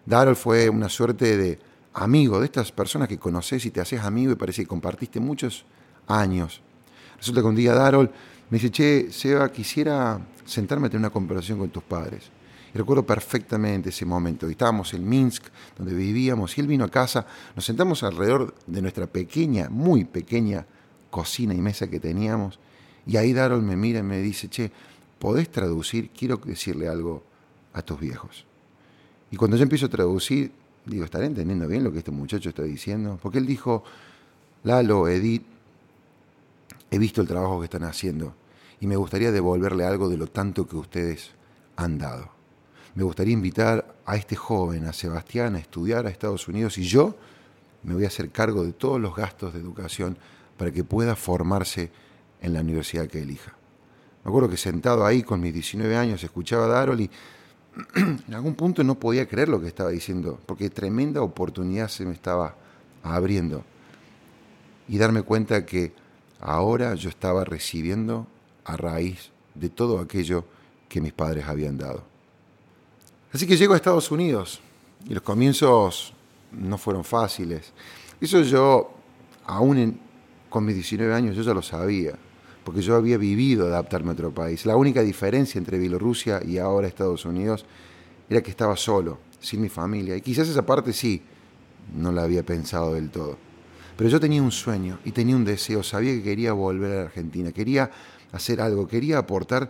Darol 0.05 0.35
fue 0.35 0.69
una 0.69 0.89
suerte 0.89 1.37
de 1.37 1.59
amigo, 1.93 2.39
de 2.39 2.45
estas 2.45 2.71
personas 2.71 3.07
que 3.07 3.17
conoces 3.17 3.65
y 3.65 3.71
te 3.71 3.81
haces 3.81 4.01
amigo 4.01 4.31
y 4.31 4.35
parece 4.35 4.63
que 4.63 4.67
compartiste 4.67 5.19
muchos 5.19 5.65
años. 6.07 6.61
Resulta 7.21 7.41
que 7.41 7.47
un 7.47 7.55
día 7.55 7.75
Darol 7.75 8.09
me 8.49 8.57
dice, 8.57 8.71
che, 8.71 9.11
Seba, 9.11 9.51
quisiera 9.51 10.19
sentarme 10.43 10.87
a 10.87 10.89
tener 10.89 11.01
una 11.01 11.11
conversación 11.11 11.59
con 11.59 11.69
tus 11.69 11.83
padres. 11.83 12.31
Y 12.73 12.77
recuerdo 12.79 13.05
perfectamente 13.05 13.89
ese 13.89 14.05
momento. 14.05 14.49
Estábamos 14.49 14.91
en 14.95 15.07
Minsk, 15.07 15.43
donde 15.77 15.93
vivíamos, 15.93 16.57
y 16.57 16.61
él 16.61 16.67
vino 16.67 16.83
a 16.83 16.89
casa, 16.89 17.27
nos 17.55 17.63
sentamos 17.63 18.01
alrededor 18.01 18.55
de 18.65 18.81
nuestra 18.81 19.05
pequeña, 19.05 19.69
muy 19.69 20.03
pequeña 20.03 20.65
cocina 21.11 21.53
y 21.53 21.61
mesa 21.61 21.87
que 21.87 21.99
teníamos, 21.99 22.57
y 23.05 23.17
ahí 23.17 23.33
Darol 23.33 23.61
me 23.61 23.75
mira 23.75 23.99
y 23.99 24.03
me 24.03 24.19
dice, 24.19 24.49
che, 24.49 24.71
¿podés 25.19 25.51
traducir? 25.51 26.09
Quiero 26.09 26.37
decirle 26.37 26.87
algo 26.87 27.21
a 27.73 27.83
tus 27.83 27.99
viejos. 27.99 28.45
Y 29.29 29.35
cuando 29.35 29.57
yo 29.57 29.63
empiezo 29.63 29.85
a 29.85 29.89
traducir, 29.89 30.51
digo, 30.87 31.05
¿estaré 31.05 31.27
entendiendo 31.27 31.67
bien 31.67 31.83
lo 31.83 31.91
que 31.91 31.99
este 31.99 32.09
muchacho 32.09 32.49
está 32.49 32.63
diciendo? 32.63 33.19
Porque 33.21 33.37
él 33.37 33.45
dijo, 33.45 33.83
Lalo, 34.63 35.07
Edith, 35.07 35.50
he 36.91 36.99
visto 36.99 37.21
el 37.21 37.27
trabajo 37.27 37.59
que 37.59 37.65
están 37.65 37.83
haciendo 37.85 38.35
y 38.79 38.85
me 38.85 38.97
gustaría 38.97 39.31
devolverle 39.31 39.85
algo 39.85 40.09
de 40.09 40.17
lo 40.17 40.27
tanto 40.27 40.67
que 40.67 40.75
ustedes 40.75 41.31
han 41.77 41.97
dado. 41.97 42.29
Me 42.93 43.03
gustaría 43.03 43.33
invitar 43.33 43.95
a 44.05 44.17
este 44.17 44.35
joven, 44.35 44.85
a 44.85 44.93
Sebastián, 44.93 45.55
a 45.55 45.59
estudiar 45.59 46.05
a 46.05 46.09
Estados 46.09 46.47
Unidos 46.47 46.77
y 46.77 46.83
yo 46.83 47.15
me 47.83 47.93
voy 47.93 48.03
a 48.03 48.07
hacer 48.07 48.29
cargo 48.29 48.65
de 48.65 48.73
todos 48.73 48.99
los 48.99 49.15
gastos 49.15 49.53
de 49.53 49.59
educación 49.59 50.17
para 50.57 50.71
que 50.71 50.83
pueda 50.83 51.15
formarse 51.15 51.89
en 52.41 52.53
la 52.53 52.61
universidad 52.61 53.07
que 53.07 53.21
elija. 53.21 53.55
Me 54.23 54.29
acuerdo 54.29 54.49
que 54.49 54.57
sentado 54.57 55.05
ahí 55.05 55.23
con 55.23 55.39
mis 55.39 55.53
19 55.53 55.95
años 55.95 56.23
escuchaba 56.23 56.65
a 56.65 56.67
Darol 56.67 57.01
y 57.01 57.09
en 57.95 58.33
algún 58.33 58.55
punto 58.55 58.83
no 58.83 58.99
podía 58.99 59.27
creer 59.27 59.47
lo 59.47 59.61
que 59.61 59.67
estaba 59.67 59.89
diciendo, 59.91 60.39
porque 60.45 60.69
tremenda 60.69 61.21
oportunidad 61.21 61.87
se 61.87 62.05
me 62.05 62.11
estaba 62.11 62.55
abriendo. 63.01 63.63
Y 64.89 64.97
darme 64.97 65.21
cuenta 65.21 65.65
que 65.65 65.93
ahora 66.41 66.95
yo 66.95 67.09
estaba 67.09 67.45
recibiendo 67.45 68.27
a 68.65 68.75
raíz 68.75 69.31
de 69.55 69.69
todo 69.69 69.99
aquello 69.99 70.45
que 70.89 71.01
mis 71.01 71.13
padres 71.13 71.45
habían 71.47 71.77
dado. 71.77 72.03
Así 73.31 73.47
que 73.47 73.55
llego 73.55 73.73
a 73.73 73.77
Estados 73.77 74.11
Unidos 74.11 74.59
y 75.07 75.13
los 75.13 75.23
comienzos 75.23 76.13
no 76.51 76.77
fueron 76.77 77.03
fáciles. 77.03 77.71
Eso 78.19 78.41
yo, 78.41 78.91
aún 79.45 79.99
con 80.49 80.65
mis 80.65 80.75
19 80.75 81.13
años, 81.13 81.35
yo 81.35 81.43
ya 81.43 81.53
lo 81.53 81.61
sabía 81.61 82.17
porque 82.63 82.81
yo 82.81 82.95
había 82.95 83.17
vivido 83.17 83.67
adaptarme 83.67 84.09
a 84.09 84.13
otro 84.13 84.33
país. 84.33 84.65
La 84.65 84.75
única 84.75 85.01
diferencia 85.01 85.57
entre 85.57 85.79
Bielorrusia 85.79 86.41
y 86.45 86.57
ahora 86.57 86.87
Estados 86.87 87.25
Unidos 87.25 87.65
era 88.29 88.41
que 88.41 88.51
estaba 88.51 88.75
solo, 88.77 89.19
sin 89.39 89.61
mi 89.61 89.69
familia. 89.69 90.15
Y 90.15 90.21
quizás 90.21 90.47
esa 90.47 90.65
parte 90.65 90.93
sí, 90.93 91.21
no 91.95 92.11
la 92.11 92.23
había 92.23 92.43
pensado 92.43 92.93
del 92.93 93.09
todo. 93.09 93.37
Pero 93.97 94.09
yo 94.09 94.19
tenía 94.19 94.41
un 94.41 94.51
sueño 94.51 94.99
y 95.05 95.11
tenía 95.11 95.35
un 95.35 95.45
deseo, 95.45 95.83
sabía 95.83 96.13
que 96.13 96.23
quería 96.23 96.53
volver 96.53 96.91
a 96.91 96.95
la 96.95 97.01
Argentina, 97.03 97.51
quería 97.51 97.91
hacer 98.31 98.61
algo, 98.61 98.87
quería 98.87 99.17
aportar 99.17 99.69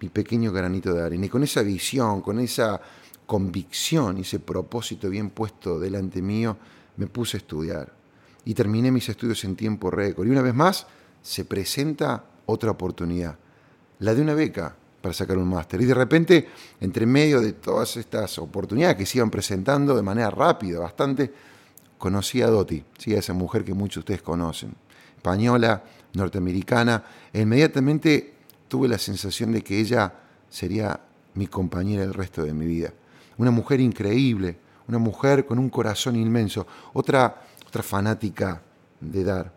mi 0.00 0.08
pequeño 0.08 0.52
granito 0.52 0.94
de 0.94 1.02
arena. 1.02 1.26
Y 1.26 1.28
con 1.28 1.42
esa 1.42 1.62
visión, 1.62 2.20
con 2.20 2.38
esa 2.38 2.80
convicción 3.26 4.18
y 4.18 4.22
ese 4.22 4.40
propósito 4.40 5.08
bien 5.08 5.30
puesto 5.30 5.78
delante 5.78 6.22
mío, 6.22 6.56
me 6.96 7.06
puse 7.06 7.36
a 7.36 7.38
estudiar. 7.38 7.92
Y 8.44 8.54
terminé 8.54 8.90
mis 8.90 9.08
estudios 9.08 9.44
en 9.44 9.56
tiempo 9.56 9.90
récord. 9.90 10.26
Y 10.26 10.30
una 10.30 10.42
vez 10.42 10.54
más, 10.54 10.86
se 11.22 11.44
presenta 11.44 12.24
otra 12.46 12.70
oportunidad, 12.70 13.36
la 13.98 14.14
de 14.14 14.22
una 14.22 14.34
beca 14.34 14.74
para 15.00 15.14
sacar 15.14 15.38
un 15.38 15.48
máster. 15.48 15.80
Y 15.80 15.86
de 15.86 15.94
repente, 15.94 16.48
entre 16.80 17.06
medio 17.06 17.40
de 17.40 17.52
todas 17.52 17.96
estas 17.96 18.38
oportunidades 18.38 18.96
que 18.96 19.06
se 19.06 19.18
iban 19.18 19.30
presentando 19.30 19.94
de 19.96 20.02
manera 20.02 20.30
rápida, 20.30 20.78
bastante, 20.80 21.32
conocí 22.00 22.40
a 22.40 22.46
Doti, 22.48 22.82
¿sí? 22.96 23.14
a 23.14 23.18
esa 23.18 23.34
mujer 23.34 23.62
que 23.62 23.74
muchos 23.74 23.96
de 23.96 24.00
ustedes 24.00 24.22
conocen, 24.22 24.74
española, 25.16 25.84
norteamericana, 26.14 27.04
e 27.30 27.42
inmediatamente 27.42 28.32
tuve 28.68 28.88
la 28.88 28.96
sensación 28.96 29.52
de 29.52 29.60
que 29.60 29.78
ella 29.78 30.10
sería 30.48 30.98
mi 31.34 31.46
compañera 31.46 32.02
el 32.02 32.14
resto 32.14 32.42
de 32.42 32.54
mi 32.54 32.64
vida. 32.64 32.90
Una 33.36 33.50
mujer 33.50 33.80
increíble, 33.80 34.56
una 34.88 34.96
mujer 34.96 35.44
con 35.44 35.58
un 35.58 35.68
corazón 35.68 36.16
inmenso, 36.16 36.66
otra, 36.94 37.42
otra 37.68 37.82
fanática 37.82 38.62
de 38.98 39.22
dar. 39.22 39.52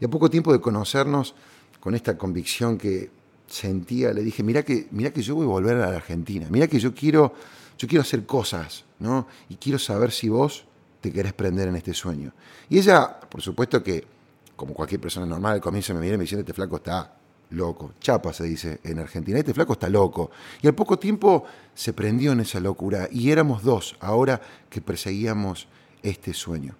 Y 0.00 0.06
a 0.06 0.08
poco 0.08 0.30
tiempo 0.30 0.50
de 0.50 0.62
conocernos, 0.62 1.34
con 1.78 1.94
esta 1.94 2.16
convicción 2.16 2.78
que 2.78 3.10
sentía, 3.46 4.14
le 4.14 4.22
dije, 4.22 4.42
mira 4.42 4.62
que, 4.62 4.88
mira 4.92 5.12
que 5.12 5.20
yo 5.20 5.34
voy 5.34 5.44
a 5.44 5.50
volver 5.50 5.76
a 5.76 5.90
la 5.90 5.96
Argentina, 5.96 6.46
mira 6.48 6.68
que 6.68 6.80
yo 6.80 6.94
quiero, 6.94 7.34
yo 7.76 7.86
quiero 7.86 8.00
hacer 8.00 8.24
cosas, 8.24 8.86
¿no? 8.98 9.26
Y 9.50 9.56
quiero 9.56 9.78
saber 9.78 10.10
si 10.10 10.30
vos 10.30 10.64
te 11.02 11.12
querés 11.12 11.32
prender 11.32 11.68
en 11.68 11.76
este 11.76 11.92
sueño. 11.92 12.32
Y 12.70 12.78
ella, 12.78 13.20
por 13.28 13.42
supuesto 13.42 13.82
que, 13.82 14.06
como 14.56 14.72
cualquier 14.72 15.00
persona 15.00 15.26
normal, 15.26 15.54
al 15.54 15.60
comienzo 15.60 15.92
me 15.92 16.00
mira 16.00 16.14
y 16.14 16.18
me 16.18 16.24
dice, 16.24 16.38
este 16.38 16.54
flaco 16.54 16.76
está 16.76 17.12
loco. 17.50 17.94
Chapa 18.00 18.32
se 18.32 18.44
dice 18.44 18.80
en 18.84 19.00
Argentina, 19.00 19.38
este 19.38 19.52
flaco 19.52 19.72
está 19.72 19.88
loco. 19.88 20.30
Y 20.62 20.68
al 20.68 20.74
poco 20.74 20.98
tiempo 20.98 21.44
se 21.74 21.92
prendió 21.92 22.32
en 22.32 22.40
esa 22.40 22.60
locura 22.60 23.08
y 23.10 23.30
éramos 23.30 23.64
dos 23.64 23.96
ahora 24.00 24.40
que 24.70 24.80
perseguíamos 24.80 25.66
este 26.04 26.32
sueño. 26.32 26.76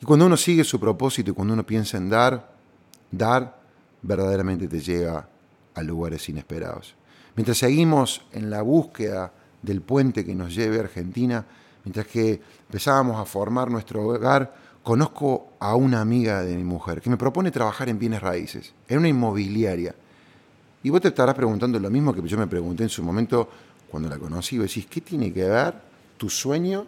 Y 0.00 0.04
cuando 0.06 0.26
uno 0.26 0.36
sigue 0.36 0.62
su 0.62 0.78
propósito 0.78 1.32
y 1.32 1.34
cuando 1.34 1.54
uno 1.54 1.66
piensa 1.66 1.96
en 1.96 2.08
dar, 2.08 2.54
dar 3.10 3.60
verdaderamente 4.02 4.68
te 4.68 4.80
llega 4.80 5.28
a 5.74 5.82
lugares 5.82 6.28
inesperados. 6.28 6.94
Mientras 7.34 7.58
seguimos 7.58 8.24
en 8.30 8.50
la 8.50 8.62
búsqueda 8.62 9.32
del 9.62 9.80
puente 9.80 10.24
que 10.24 10.34
nos 10.34 10.54
lleve 10.54 10.78
a 10.78 10.82
Argentina, 10.82 11.44
mientras 11.84 12.06
que 12.06 12.40
empezábamos 12.68 13.20
a 13.20 13.24
formar 13.24 13.70
nuestro 13.70 14.02
hogar, 14.06 14.54
conozco 14.82 15.52
a 15.60 15.74
una 15.76 16.00
amiga 16.00 16.42
de 16.42 16.56
mi 16.56 16.64
mujer 16.64 17.00
que 17.00 17.10
me 17.10 17.16
propone 17.16 17.50
trabajar 17.50 17.88
en 17.88 17.98
bienes 17.98 18.20
raíces, 18.20 18.74
en 18.88 18.98
una 18.98 19.08
inmobiliaria. 19.08 19.94
Y 20.82 20.90
vos 20.90 21.00
te 21.00 21.08
estarás 21.08 21.34
preguntando 21.34 21.78
lo 21.78 21.90
mismo 21.90 22.12
que 22.12 22.26
yo 22.26 22.36
me 22.36 22.46
pregunté 22.46 22.82
en 22.82 22.88
su 22.88 23.02
momento 23.02 23.48
cuando 23.88 24.08
la 24.08 24.18
conocí. 24.18 24.58
Vos 24.58 24.68
decís, 24.68 24.86
¿qué 24.86 25.00
tiene 25.00 25.32
que 25.32 25.44
ver 25.44 25.74
tu 26.16 26.28
sueño 26.28 26.86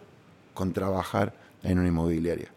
con 0.53 0.73
trabajar 0.73 1.33
en 1.63 1.79
una 1.79 1.89
inmobiliaria? 1.89 2.49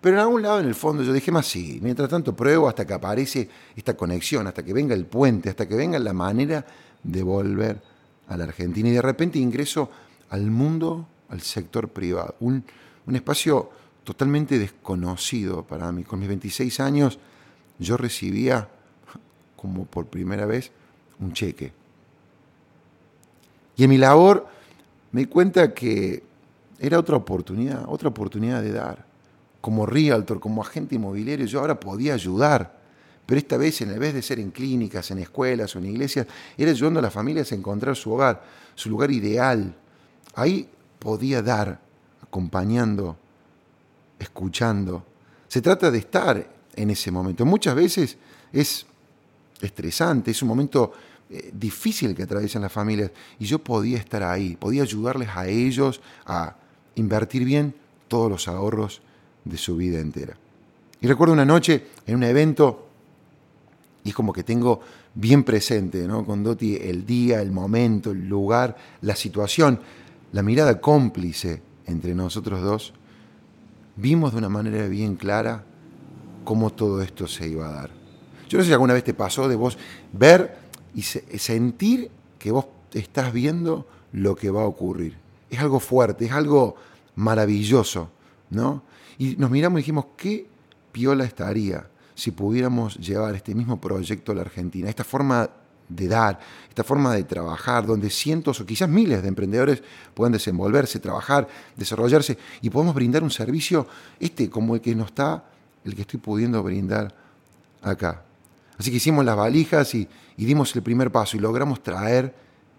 Pero 0.00 0.16
en 0.16 0.20
algún 0.20 0.42
lado, 0.42 0.60
en 0.60 0.66
el 0.66 0.74
fondo, 0.74 1.02
yo 1.02 1.12
dije, 1.12 1.32
más 1.32 1.46
sí, 1.46 1.80
mientras 1.82 2.08
tanto 2.08 2.34
pruebo 2.34 2.68
hasta 2.68 2.86
que 2.86 2.94
aparece 2.94 3.48
esta 3.74 3.96
conexión, 3.96 4.46
hasta 4.46 4.62
que 4.62 4.72
venga 4.72 4.94
el 4.94 5.04
puente, 5.04 5.50
hasta 5.50 5.66
que 5.66 5.74
venga 5.74 5.98
la 5.98 6.12
manera 6.12 6.64
de 7.02 7.22
volver 7.22 7.82
a 8.28 8.36
la 8.36 8.44
Argentina. 8.44 8.88
Y 8.88 8.92
de 8.92 9.02
repente 9.02 9.38
ingreso 9.38 9.90
al 10.30 10.50
mundo, 10.50 11.06
al 11.28 11.40
sector 11.40 11.88
privado, 11.88 12.36
un, 12.40 12.64
un 13.06 13.16
espacio 13.16 13.70
totalmente 14.04 14.58
desconocido 14.58 15.66
para 15.66 15.90
mí. 15.92 16.04
Con 16.04 16.20
mis 16.20 16.28
26 16.28 16.80
años 16.80 17.18
yo 17.78 17.96
recibía, 17.96 18.68
como 19.56 19.84
por 19.84 20.06
primera 20.06 20.46
vez, 20.46 20.70
un 21.18 21.32
cheque. 21.32 21.72
Y 23.76 23.84
en 23.84 23.90
mi 23.90 23.98
labor 23.98 24.46
me 25.12 25.22
di 25.22 25.26
cuenta 25.26 25.74
que 25.74 26.22
era 26.78 26.98
otra 26.98 27.16
oportunidad, 27.16 27.84
otra 27.88 28.08
oportunidad 28.08 28.62
de 28.62 28.72
dar 28.72 29.06
como 29.66 29.84
realtor, 29.84 30.38
como 30.38 30.62
agente 30.62 30.94
inmobiliario, 30.94 31.44
yo 31.44 31.58
ahora 31.58 31.80
podía 31.80 32.14
ayudar. 32.14 32.78
Pero 33.26 33.38
esta 33.40 33.56
vez, 33.56 33.80
en 33.80 33.98
vez 33.98 34.14
de 34.14 34.22
ser 34.22 34.38
en 34.38 34.52
clínicas, 34.52 35.10
en 35.10 35.18
escuelas 35.18 35.74
o 35.74 35.80
en 35.80 35.86
iglesias, 35.86 36.28
era 36.56 36.70
ayudando 36.70 37.00
a 37.00 37.02
las 37.02 37.12
familias 37.12 37.50
a 37.50 37.56
encontrar 37.56 37.96
su 37.96 38.12
hogar, 38.12 38.44
su 38.76 38.88
lugar 38.88 39.10
ideal. 39.10 39.74
Ahí 40.36 40.68
podía 40.98 41.42
dar, 41.42 41.80
acompañando, 42.22 43.16
escuchando. 44.18 45.04
Se 45.48 45.60
trata 45.60 45.90
de 45.90 45.98
estar 45.98 46.50
en 46.74 46.90
ese 46.90 47.10
momento. 47.10 47.44
Muchas 47.44 47.74
veces 47.74 48.16
es 48.52 48.86
estresante, 49.60 50.30
es 50.30 50.42
un 50.42 50.48
momento 50.48 50.92
eh, 51.30 51.50
difícil 51.52 52.14
que 52.14 52.22
atraviesan 52.22 52.62
las 52.62 52.72
familias 52.72 53.10
y 53.38 53.46
yo 53.46 53.58
podía 53.58 53.98
estar 53.98 54.22
ahí, 54.22 54.56
podía 54.56 54.82
ayudarles 54.82 55.28
a 55.34 55.48
ellos 55.48 56.00
a 56.24 56.56
invertir 56.94 57.44
bien 57.44 57.74
todos 58.08 58.30
los 58.30 58.48
ahorros 58.48 59.00
de 59.44 59.56
su 59.56 59.76
vida 59.76 60.00
entera. 60.00 60.36
Y 61.00 61.06
recuerdo 61.06 61.34
una 61.34 61.44
noche 61.44 61.86
en 62.06 62.16
un 62.16 62.22
evento, 62.22 62.88
y 64.04 64.10
es 64.10 64.14
como 64.14 64.32
que 64.32 64.44
tengo 64.44 64.80
bien 65.14 65.44
presente, 65.44 66.06
¿no? 66.06 66.24
Con 66.24 66.42
Doti 66.42 66.76
el 66.76 67.04
día, 67.04 67.40
el 67.42 67.50
momento, 67.50 68.12
el 68.12 68.28
lugar, 68.28 68.76
la 69.02 69.16
situación, 69.16 69.80
la 70.32 70.42
mirada 70.42 70.80
cómplice 70.80 71.62
entre 71.86 72.14
nosotros 72.14 72.62
dos, 72.62 72.92
vimos 73.96 74.32
de 74.32 74.38
una 74.38 74.48
manera 74.48 74.86
bien 74.88 75.16
clara 75.16 75.64
cómo 76.44 76.70
todo 76.70 77.02
esto 77.02 77.26
se 77.26 77.48
iba 77.48 77.68
a 77.68 77.72
dar. 77.72 77.90
Yo 78.48 78.58
no 78.58 78.64
sé 78.64 78.68
si 78.68 78.72
alguna 78.72 78.94
vez 78.94 79.04
te 79.04 79.14
pasó 79.14 79.48
de 79.48 79.56
vos 79.56 79.78
ver 80.12 80.56
y 80.94 81.02
sentir 81.02 82.10
que 82.38 82.50
vos 82.50 82.66
estás 82.92 83.32
viendo 83.32 83.86
lo 84.12 84.36
que 84.36 84.50
va 84.50 84.62
a 84.62 84.66
ocurrir. 84.66 85.16
Es 85.50 85.60
algo 85.60 85.80
fuerte, 85.80 86.26
es 86.26 86.32
algo 86.32 86.76
maravilloso, 87.16 88.10
¿no? 88.50 88.82
Y 89.18 89.36
nos 89.36 89.50
miramos 89.50 89.78
y 89.78 89.82
dijimos, 89.82 90.06
¿qué 90.16 90.46
piola 90.92 91.24
estaría 91.24 91.88
si 92.14 92.30
pudiéramos 92.30 92.96
llevar 92.96 93.34
este 93.34 93.54
mismo 93.54 93.80
proyecto 93.80 94.32
a 94.32 94.34
la 94.34 94.42
Argentina? 94.42 94.88
Esta 94.88 95.04
forma 95.04 95.50
de 95.88 96.08
dar, 96.08 96.40
esta 96.68 96.84
forma 96.84 97.14
de 97.14 97.24
trabajar, 97.24 97.86
donde 97.86 98.10
cientos 98.10 98.60
o 98.60 98.66
quizás 98.66 98.88
miles 98.88 99.22
de 99.22 99.28
emprendedores 99.28 99.82
puedan 100.14 100.32
desenvolverse, 100.32 100.98
trabajar, 100.98 101.48
desarrollarse 101.76 102.36
y 102.60 102.70
podemos 102.70 102.94
brindar 102.94 103.22
un 103.22 103.30
servicio 103.30 103.86
este 104.20 104.50
como 104.50 104.74
el 104.74 104.80
que 104.80 104.94
nos 104.94 105.08
está, 105.08 105.44
el 105.84 105.94
que 105.94 106.02
estoy 106.02 106.20
pudiendo 106.20 106.62
brindar 106.62 107.14
acá. 107.82 108.22
Así 108.78 108.90
que 108.90 108.98
hicimos 108.98 109.24
las 109.24 109.36
valijas 109.36 109.94
y, 109.94 110.08
dimos 110.36 110.74
el 110.76 110.82
primer 110.82 111.10
paso 111.10 111.36
y 111.36 111.40
logramos 111.40 111.82
traer 111.82 112.34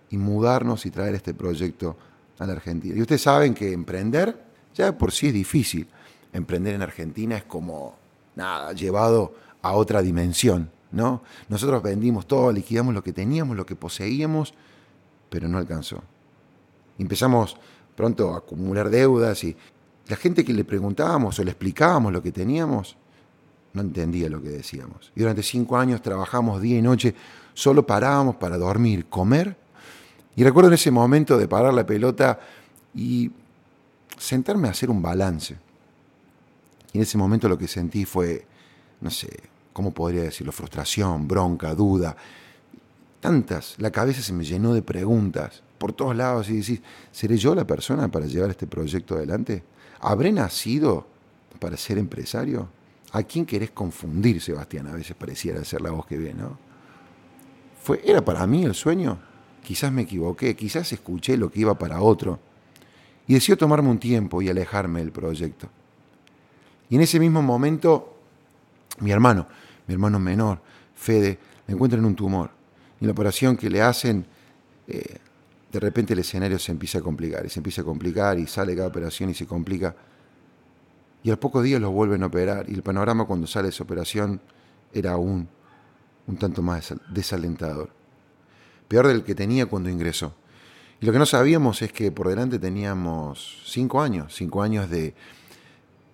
y 0.10 0.18
mudarnos 0.18 0.86
y 0.86 0.92
traer 0.92 1.16
este 1.16 1.34
proyecto 1.34 1.98
a 2.38 2.46
la 2.46 2.54
Argentina. 2.54 2.96
Y 2.96 3.02
ustedes 3.02 3.24
saben 3.24 3.54
que 3.54 3.74
emprender 3.74 4.46
ya 4.76 4.96
por 4.96 5.12
sí 5.12 5.28
es 5.28 5.34
difícil. 5.34 5.88
Emprender 6.32 6.76
en 6.76 6.84
Argentina 6.84 7.38
es 7.38 7.44
como, 7.46 7.96
nada, 8.36 8.74
llevado 8.74 9.34
a 9.64 9.72
otra 9.72 10.04
dimensión, 10.04 10.70
¿no? 10.92 11.22
Nosotros 11.50 11.82
vendimos 11.84 12.28
todo, 12.28 12.52
liquidamos 12.52 12.94
lo 12.94 13.04
que 13.04 13.14
teníamos, 13.14 13.56
lo 13.58 13.66
que 13.66 13.76
poseíamos, 13.76 14.54
pero 15.30 15.48
no 15.48 15.58
alcanzó. 15.58 16.04
Empezamos 16.98 17.58
pronto 17.96 18.34
a 18.34 18.38
acumular 18.38 18.90
deudas 18.90 19.44
y 19.44 19.56
la 20.08 20.16
gente 20.16 20.46
que 20.46 20.54
le 20.54 20.64
preguntábamos 20.64 21.38
o 21.40 21.44
le 21.44 21.52
explicábamos 21.52 22.14
lo 22.14 22.22
que 22.22 22.32
teníamos, 22.32 22.96
no 23.74 23.82
entendía 23.82 24.30
lo 24.30 24.42
que 24.42 24.50
decíamos. 24.50 25.12
Y 25.16 25.22
durante 25.22 25.44
cinco 25.44 25.78
años 25.78 26.02
trabajamos 26.02 26.62
día 26.62 26.78
y 26.78 26.82
noche, 26.82 27.14
solo 27.54 27.86
parábamos 27.86 28.38
para 28.38 28.58
dormir, 28.58 29.08
comer. 29.08 29.58
Y 30.36 30.44
recuerdo 30.44 30.70
en 30.70 30.76
ese 30.76 30.92
momento 30.92 31.38
de 31.38 31.48
parar 31.48 31.74
la 31.74 31.86
pelota 31.86 32.40
y 32.96 33.32
sentarme 34.18 34.68
a 34.68 34.72
hacer 34.72 34.90
un 34.90 35.02
balance. 35.02 35.58
Y 36.94 36.98
en 36.98 37.04
ese 37.04 37.18
momento 37.18 37.50
lo 37.50 37.58
que 37.58 37.68
sentí 37.68 38.06
fue, 38.06 38.46
no 39.02 39.10
sé, 39.10 39.28
¿cómo 39.78 39.92
podría 39.92 40.24
decirlo? 40.24 40.52
Frustración, 40.52 41.28
bronca, 41.28 41.76
duda. 41.76 42.18
Tantas, 43.20 43.76
la 43.78 43.92
cabeza 43.92 44.24
se 44.24 44.34
me 44.34 44.44
llenó 44.44 44.74
de 44.74 44.82
preguntas 44.82 45.62
por 45.78 45.94
todos 45.94 46.16
lados 46.16 46.50
y 46.50 46.58
decís, 46.58 46.82
¿seré 47.12 47.38
yo 47.38 47.54
la 47.54 47.68
persona 47.68 48.08
para 48.08 48.26
llevar 48.26 48.50
este 48.50 48.66
proyecto 48.66 49.14
adelante? 49.14 49.64
¿Habré 50.00 50.32
nacido 50.32 51.06
para 51.60 51.78
ser 51.78 52.00
empresario? 52.00 52.68
¿A 53.12 53.22
quién 53.22 53.46
querés 53.46 53.70
confundir, 53.70 54.42
Sebastián? 54.42 54.88
A 54.88 54.94
veces 54.94 55.16
pareciera 55.16 55.64
ser 55.64 55.82
la 55.82 55.92
voz 55.92 56.08
que 56.08 56.18
viene, 56.18 56.42
¿no? 56.42 56.58
¿Fue, 57.84 58.02
¿Era 58.04 58.26
para 58.26 58.48
mí 58.48 58.64
el 58.64 58.74
sueño? 58.74 59.20
Quizás 59.64 59.92
me 59.92 60.02
equivoqué, 60.02 60.56
quizás 60.56 60.92
escuché 60.92 61.38
lo 61.38 61.52
que 61.52 61.60
iba 61.60 61.78
para 61.78 62.02
otro. 62.02 62.40
Y 63.28 63.36
decidí 63.36 63.56
tomarme 63.58 63.90
un 63.90 64.00
tiempo 64.00 64.42
y 64.42 64.50
alejarme 64.50 65.02
del 65.02 65.12
proyecto. 65.12 65.70
Y 66.90 66.96
en 66.96 67.02
ese 67.02 67.20
mismo 67.20 67.44
momento, 67.44 68.18
mi 69.02 69.12
hermano, 69.12 69.46
mi 69.88 69.94
hermano 69.94 70.20
menor, 70.20 70.62
Fede, 70.96 71.40
me 71.68 71.74
encuentra 71.74 72.00
en 72.00 72.06
un 72.06 72.16
tumor. 72.16 72.52
Y 73.00 73.06
la 73.06 73.12
operación 73.12 73.56
que 73.58 73.70
le 73.70 73.82
hacen, 73.82 74.26
eh, 74.88 75.18
de 75.72 75.80
repente 75.80 76.14
el 76.14 76.20
escenario 76.20 76.60
se 76.60 76.72
empieza 76.72 77.00
a 77.00 77.02
complicar, 77.02 77.46
y 77.46 77.50
se 77.50 77.60
empieza 77.60 77.82
a 77.82 77.86
complicar, 77.86 78.40
y 78.40 78.48
sale 78.48 78.76
cada 78.76 78.88
operación 78.88 79.30
y 79.30 79.34
se 79.34 79.46
complica 79.46 79.96
y 81.28 81.30
al 81.30 81.40
poco 81.40 81.62
días 81.62 81.82
los 81.82 81.92
vuelven 81.92 82.24
a 82.24 82.28
operar 82.28 82.70
y 82.70 82.74
el 82.74 82.84
panorama 82.84 83.26
cuando 83.26 83.48
sale 83.48 83.68
esa 83.68 83.84
operación 83.84 84.40
era 84.94 85.12
aún 85.12 85.50
un 86.26 86.38
tanto 86.38 86.62
más 86.62 86.94
desalentador. 87.10 87.90
Peor 88.88 89.08
del 89.08 89.26
que 89.26 89.36
tenía 89.36 89.66
cuando 89.66 89.90
ingresó. 89.90 90.34
Y 91.02 91.06
lo 91.06 91.12
que 91.12 91.20
no 91.20 91.26
sabíamos 91.26 91.82
es 91.82 91.92
que 91.92 92.14
por 92.14 92.30
delante 92.30 92.60
teníamos 92.60 93.62
cinco 93.66 94.02
años, 94.02 94.34
cinco 94.36 94.62
años 94.62 94.90
de, 94.90 95.14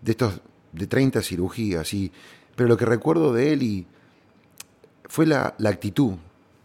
de 0.01 0.12
estos 0.12 0.42
de 0.72 0.88
30 0.88 1.22
cirugías. 1.22 1.94
Y, 1.94 2.12
pero 2.55 2.69
lo 2.69 2.77
que 2.77 2.86
recuerdo 2.86 3.33
de 3.33 3.53
él 3.53 3.63
y 3.63 3.88
fue 5.05 5.25
la, 5.25 5.55
actitud, 5.65 6.13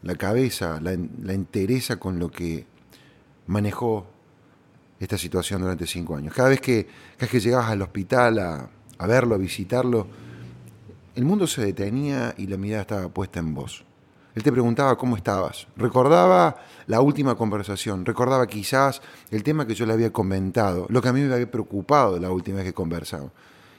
la 0.02 0.14
cabeza, 0.14 0.80
la, 0.80 0.96
la 1.22 1.32
entereza 1.32 1.98
con 1.98 2.18
lo 2.18 2.30
que 2.30 2.66
manejó 3.46 4.06
esta 5.00 5.18
situación 5.18 5.62
durante 5.62 5.86
cinco 5.86 6.16
años. 6.16 6.34
Cada 6.34 6.50
vez 6.50 6.60
que, 6.60 6.86
cada 7.16 7.30
que 7.30 7.40
llegabas 7.40 7.70
al 7.70 7.82
hospital 7.82 8.38
a, 8.38 8.70
a 8.98 9.06
verlo, 9.06 9.34
a 9.34 9.38
visitarlo, 9.38 10.06
el 11.14 11.24
mundo 11.24 11.46
se 11.46 11.64
detenía 11.64 12.34
y 12.36 12.46
la 12.46 12.56
mirada 12.56 12.82
estaba 12.82 13.08
puesta 13.08 13.40
en 13.40 13.54
vos. 13.54 13.84
Él 14.34 14.42
te 14.42 14.52
preguntaba 14.52 14.96
cómo 14.96 15.16
estabas. 15.16 15.66
Recordaba 15.76 16.56
la 16.86 17.00
última 17.00 17.34
conversación, 17.34 18.04
recordaba 18.04 18.46
quizás 18.46 19.02
el 19.30 19.42
tema 19.42 19.66
que 19.66 19.74
yo 19.74 19.84
le 19.84 19.94
había 19.94 20.12
comentado, 20.12 20.86
lo 20.90 21.02
que 21.02 21.08
a 21.08 21.12
mí 21.12 21.20
me 21.22 21.34
había 21.34 21.50
preocupado 21.50 22.18
la 22.20 22.30
última 22.30 22.58
vez 22.58 22.66
que 22.66 22.74
conversamos. 22.74 23.32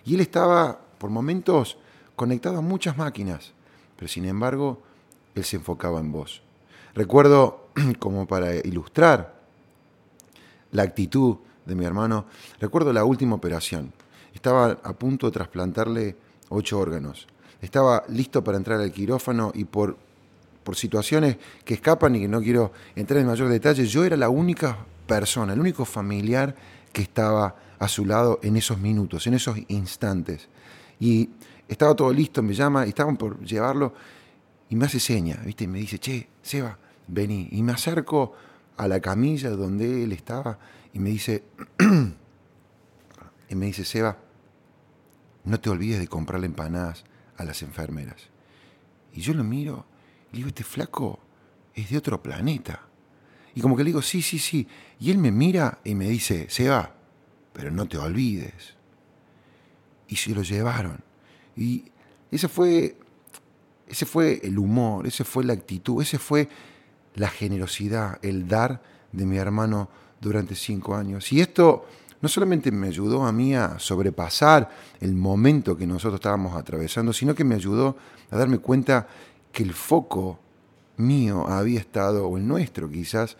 Y 0.04 0.16
él 0.16 0.22
estaba, 0.22 0.80
por 0.98 1.10
momentos, 1.12 1.78
conectado 2.20 2.58
a 2.58 2.62
muchas 2.62 2.98
máquinas, 2.98 3.54
pero 3.96 4.10
sin 4.10 4.26
embargo, 4.26 4.82
él 5.36 5.46
se 5.46 5.56
enfocaba 5.56 6.02
en 6.02 6.12
vos. 6.12 6.42
Recuerdo, 6.94 7.70
como 8.00 8.28
para 8.28 8.56
ilustrar 8.56 9.40
la 10.74 10.84
actitud 10.84 11.38
de 11.66 11.76
mi 11.76 11.86
hermano. 11.86 12.26
Recuerdo 12.60 12.92
la 12.92 13.06
última 13.06 13.36
operación. 13.36 13.94
Estaba 14.34 14.80
a 14.84 14.94
punto 14.94 15.28
de 15.28 15.32
trasplantarle 15.32 16.18
ocho 16.50 16.78
órganos. 16.78 17.26
Estaba 17.62 18.04
listo 18.10 18.44
para 18.44 18.58
entrar 18.58 18.82
al 18.82 18.92
quirófano 18.92 19.54
y 19.56 19.64
por, 19.64 19.96
por 20.66 20.76
situaciones 20.76 21.38
que 21.64 21.76
escapan 21.76 22.18
y 22.18 22.20
que 22.20 22.28
no 22.28 22.42
quiero 22.42 22.74
entrar 22.98 23.22
en 23.22 23.28
mayor 23.28 23.48
detalle, 23.48 23.86
yo 23.86 24.04
era 24.04 24.18
la 24.18 24.28
única 24.28 24.78
persona, 25.08 25.54
el 25.54 25.60
único 25.62 25.86
familiar 25.86 26.54
que 26.92 27.02
estaba 27.02 27.56
a 27.80 27.88
su 27.88 28.06
lado 28.06 28.40
en 28.44 28.58
esos 28.58 28.78
minutos, 28.78 29.26
en 29.26 29.36
esos 29.36 29.58
instantes. 29.70 30.50
Y 31.00 31.30
estaba 31.70 31.96
todo 31.96 32.12
listo, 32.12 32.42
me 32.42 32.54
llama 32.54 32.86
y 32.86 32.90
estaban 32.90 33.16
por 33.16 33.40
llevarlo 33.46 33.94
y 34.70 34.76
me 34.76 34.86
hace 34.86 35.00
seña, 35.00 35.38
¿viste? 35.46 35.64
Y 35.64 35.68
me 35.68 35.80
dice, 35.80 36.00
che, 36.00 36.28
Seba, 36.42 36.78
vení. 37.08 37.48
Y 37.52 37.64
me 37.64 37.72
acerco 37.72 38.34
a 38.78 38.88
la 38.88 39.00
camilla 39.00 39.52
donde 39.52 40.04
él 40.04 40.12
estaba 40.12 40.60
y 40.94 41.00
me 41.00 41.10
dice, 41.10 41.44
y 43.50 43.56
me 43.56 43.68
dice, 43.68 43.86
Seba, 43.86 44.18
no 45.44 45.60
te 45.60 45.70
olvides 45.70 46.00
de 46.00 46.08
comprarle 46.08 46.48
empanadas 46.48 47.04
a 47.38 47.46
las 47.46 47.62
enfermeras. 47.62 48.30
Y 49.14 49.22
yo 49.22 49.34
lo 49.34 49.44
miro 49.44 49.86
y 50.32 50.38
digo, 50.38 50.50
este 50.50 50.64
flaco 50.64 51.20
es 51.74 51.90
de 51.90 51.98
otro 51.98 52.22
planeta. 52.22 52.82
Y 53.56 53.62
como 53.62 53.76
que 53.76 53.84
le 53.84 53.90
digo, 53.90 54.02
sí, 54.02 54.22
sí, 54.22 54.40
sí. 54.40 54.68
Y 55.00 55.12
él 55.12 55.18
me 55.18 55.32
mira 55.32 55.80
y 55.84 55.96
me 55.96 56.08
dice, 56.08 56.48
Seba, 56.50 56.96
pero 57.54 57.72
no 57.72 57.88
te 57.88 57.98
olvides. 57.98 58.76
Y 60.08 60.16
se 60.16 60.32
lo 60.32 60.44
llevaron. 60.44 61.09
Y 61.60 61.92
ese 62.32 62.48
fue, 62.48 62.96
ese 63.88 64.06
fue 64.06 64.40
el 64.44 64.58
humor, 64.58 65.06
ese 65.06 65.24
fue 65.24 65.44
la 65.44 65.54
actitud, 65.54 66.02
ese 66.02 66.18
fue 66.18 66.48
la 67.16 67.28
generosidad, 67.28 68.18
el 68.22 68.48
dar 68.48 68.82
de 69.12 69.26
mi 69.26 69.38
hermano 69.38 69.90
durante 70.22 70.56
cinco 70.56 70.96
años. 70.96 71.32
Y 71.34 71.42
esto 71.42 71.86
no 72.22 72.30
solamente 72.30 72.72
me 72.72 72.88
ayudó 72.88 73.26
a 73.26 73.32
mí 73.32 73.56
a 73.56 73.78
sobrepasar 73.78 74.70
el 75.02 75.14
momento 75.16 75.78
que 75.78 75.86
nosotros 75.86 76.16
estábamos 76.16 76.56
atravesando, 76.56 77.12
sino 77.12 77.36
que 77.36 77.44
me 77.44 77.56
ayudó 77.56 77.98
a 78.32 78.38
darme 78.38 78.60
cuenta 78.60 79.08
que 79.52 79.64
el 79.64 79.74
foco 79.74 80.40
mío 80.98 81.48
había 81.48 81.80
estado, 81.80 82.28
o 82.28 82.38
el 82.38 82.48
nuestro 82.48 82.90
quizás, 82.90 83.38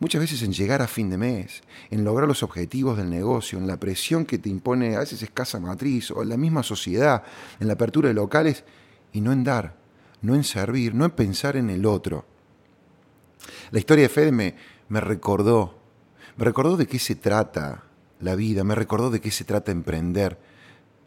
muchas 0.00 0.20
veces 0.20 0.42
en 0.42 0.52
llegar 0.52 0.82
a 0.82 0.86
fin 0.86 1.10
de 1.10 1.18
mes, 1.18 1.62
en 1.90 2.04
lograr 2.04 2.28
los 2.28 2.42
objetivos 2.42 2.96
del 2.96 3.10
negocio, 3.10 3.58
en 3.58 3.66
la 3.66 3.78
presión 3.78 4.24
que 4.24 4.38
te 4.38 4.48
impone 4.48 4.96
a 4.96 5.00
veces 5.00 5.22
escasa 5.22 5.60
matriz 5.60 6.10
o 6.10 6.22
en 6.22 6.28
la 6.28 6.36
misma 6.36 6.62
sociedad, 6.62 7.22
en 7.60 7.66
la 7.66 7.74
apertura 7.74 8.08
de 8.08 8.14
locales, 8.14 8.64
y 9.12 9.20
no 9.20 9.32
en 9.32 9.44
dar, 9.44 9.76
no 10.22 10.34
en 10.34 10.44
servir, 10.44 10.94
no 10.94 11.04
en 11.04 11.12
pensar 11.12 11.56
en 11.56 11.70
el 11.70 11.86
otro. 11.86 12.26
La 13.70 13.78
historia 13.78 14.04
de 14.04 14.08
Fede 14.08 14.32
me, 14.32 14.56
me 14.88 15.00
recordó, 15.00 15.78
me 16.36 16.44
recordó 16.44 16.76
de 16.76 16.86
qué 16.86 16.98
se 16.98 17.14
trata 17.14 17.84
la 18.20 18.34
vida, 18.34 18.64
me 18.64 18.74
recordó 18.74 19.10
de 19.10 19.20
qué 19.20 19.30
se 19.30 19.44
trata 19.44 19.70
emprender. 19.70 20.38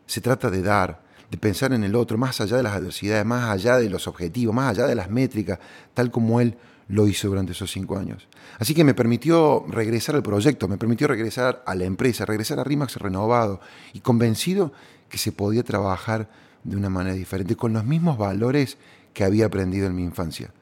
Se 0.06 0.21
trata 0.21 0.50
de 0.50 0.62
dar, 0.62 1.04
de 1.30 1.38
pensar 1.38 1.73
en 1.73 1.84
el 1.84 1.95
otro, 1.95 2.17
más 2.17 2.39
allá 2.39 2.58
de 2.58 2.63
las 2.63 2.76
adversidades, 2.76 3.26
más 3.26 3.50
allá 3.50 3.78
de 3.78 3.89
los 3.89 4.08
objetivos, 4.08 4.56
más 4.56 4.71
allá 4.71 4.88
de 4.88 4.95
las 4.95 5.10
métricas, 5.10 5.60
tal 5.93 6.12
como 6.12 6.39
él 6.39 6.58
lo 6.89 7.08
hizo 7.08 7.28
durante 7.28 7.52
esos 7.52 7.71
cinco 7.71 7.97
años. 7.97 8.28
Así 8.60 8.73
que 8.73 8.84
me 8.84 8.93
permitió 8.93 9.65
regresar 9.67 10.15
al 10.15 10.23
proyecto, 10.23 10.67
me 10.67 10.78
permitió 10.78 11.08
regresar 11.08 11.63
a 11.65 11.76
la 11.76 11.86
empresa, 11.86 12.26
regresar 12.26 12.60
a 12.60 12.63
RIMAX 12.63 12.95
renovado 12.97 13.60
y 13.93 14.00
convencido 14.00 14.71
que 15.10 15.17
se 15.17 15.32
podía 15.32 15.63
trabajar 15.63 16.30
de 16.63 16.76
una 16.76 16.89
manera 16.89 17.15
diferente, 17.15 17.56
con 17.56 17.73
los 17.73 17.86
mismos 17.86 18.17
valores 18.17 18.78
que 19.13 19.23
había 19.23 19.45
aprendido 19.45 19.88
en 19.88 19.95
mi 19.95 20.04
infancia. 20.04 20.54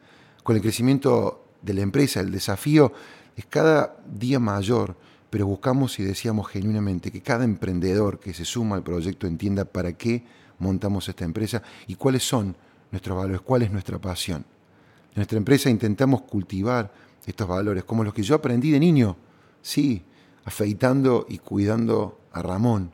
Con 0.43 0.55
el 0.55 0.61
crecimiento 0.61 1.45
de 1.65 1.73
la 1.73 1.81
empresa. 1.81 2.21
El 2.21 2.31
desafío 2.31 2.93
es 3.35 3.45
cada 3.45 3.97
día 4.07 4.39
mayor, 4.39 4.95
pero 5.29 5.47
buscamos 5.47 5.99
y 5.99 6.03
deseamos 6.03 6.47
genuinamente 6.47 7.11
que 7.11 7.21
cada 7.21 7.43
emprendedor 7.43 8.19
que 8.19 8.33
se 8.33 8.45
suma 8.45 8.75
al 8.75 8.83
proyecto 8.83 9.27
entienda 9.27 9.65
para 9.65 9.93
qué 9.93 10.23
montamos 10.59 11.09
esta 11.09 11.25
empresa 11.25 11.61
y 11.87 11.95
cuáles 11.95 12.23
son 12.23 12.55
nuestros 12.91 13.17
valores, 13.17 13.41
cuál 13.41 13.63
es 13.63 13.71
nuestra 13.71 13.99
pasión. 13.99 14.45
En 15.15 15.21
nuestra 15.21 15.37
empresa 15.37 15.69
intentamos 15.69 16.23
cultivar 16.23 16.91
estos 17.25 17.47
valores, 17.47 17.85
como 17.85 18.03
los 18.03 18.13
que 18.13 18.21
yo 18.21 18.35
aprendí 18.35 18.69
de 18.69 18.81
niño, 18.81 19.15
sí, 19.61 20.03
afeitando 20.43 21.25
y 21.29 21.37
cuidando 21.37 22.19
a 22.33 22.41
Ramón, 22.41 22.91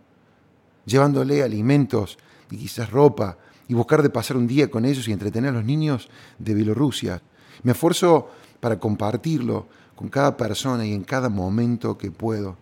llevándole 0.85 1.41
alimentos 1.41 2.19
y 2.51 2.57
quizás 2.57 2.91
ropa, 2.91 3.39
y 3.67 3.73
buscar 3.73 4.03
de 4.03 4.11
pasar 4.11 4.37
un 4.37 4.45
día 4.45 4.69
con 4.69 4.85
ellos 4.85 5.07
y 5.07 5.13
entretener 5.13 5.49
a 5.49 5.53
los 5.53 5.65
niños 5.65 6.09
de 6.37 6.53
Bielorrusia. 6.53 7.23
Me 7.63 7.71
esfuerzo 7.71 8.29
para 8.59 8.77
compartirlo 8.77 9.65
con 9.95 10.09
cada 10.09 10.37
persona 10.37 10.85
y 10.85 10.93
en 10.93 11.03
cada 11.03 11.29
momento 11.29 11.97
que 11.97 12.11
puedo. 12.11 12.55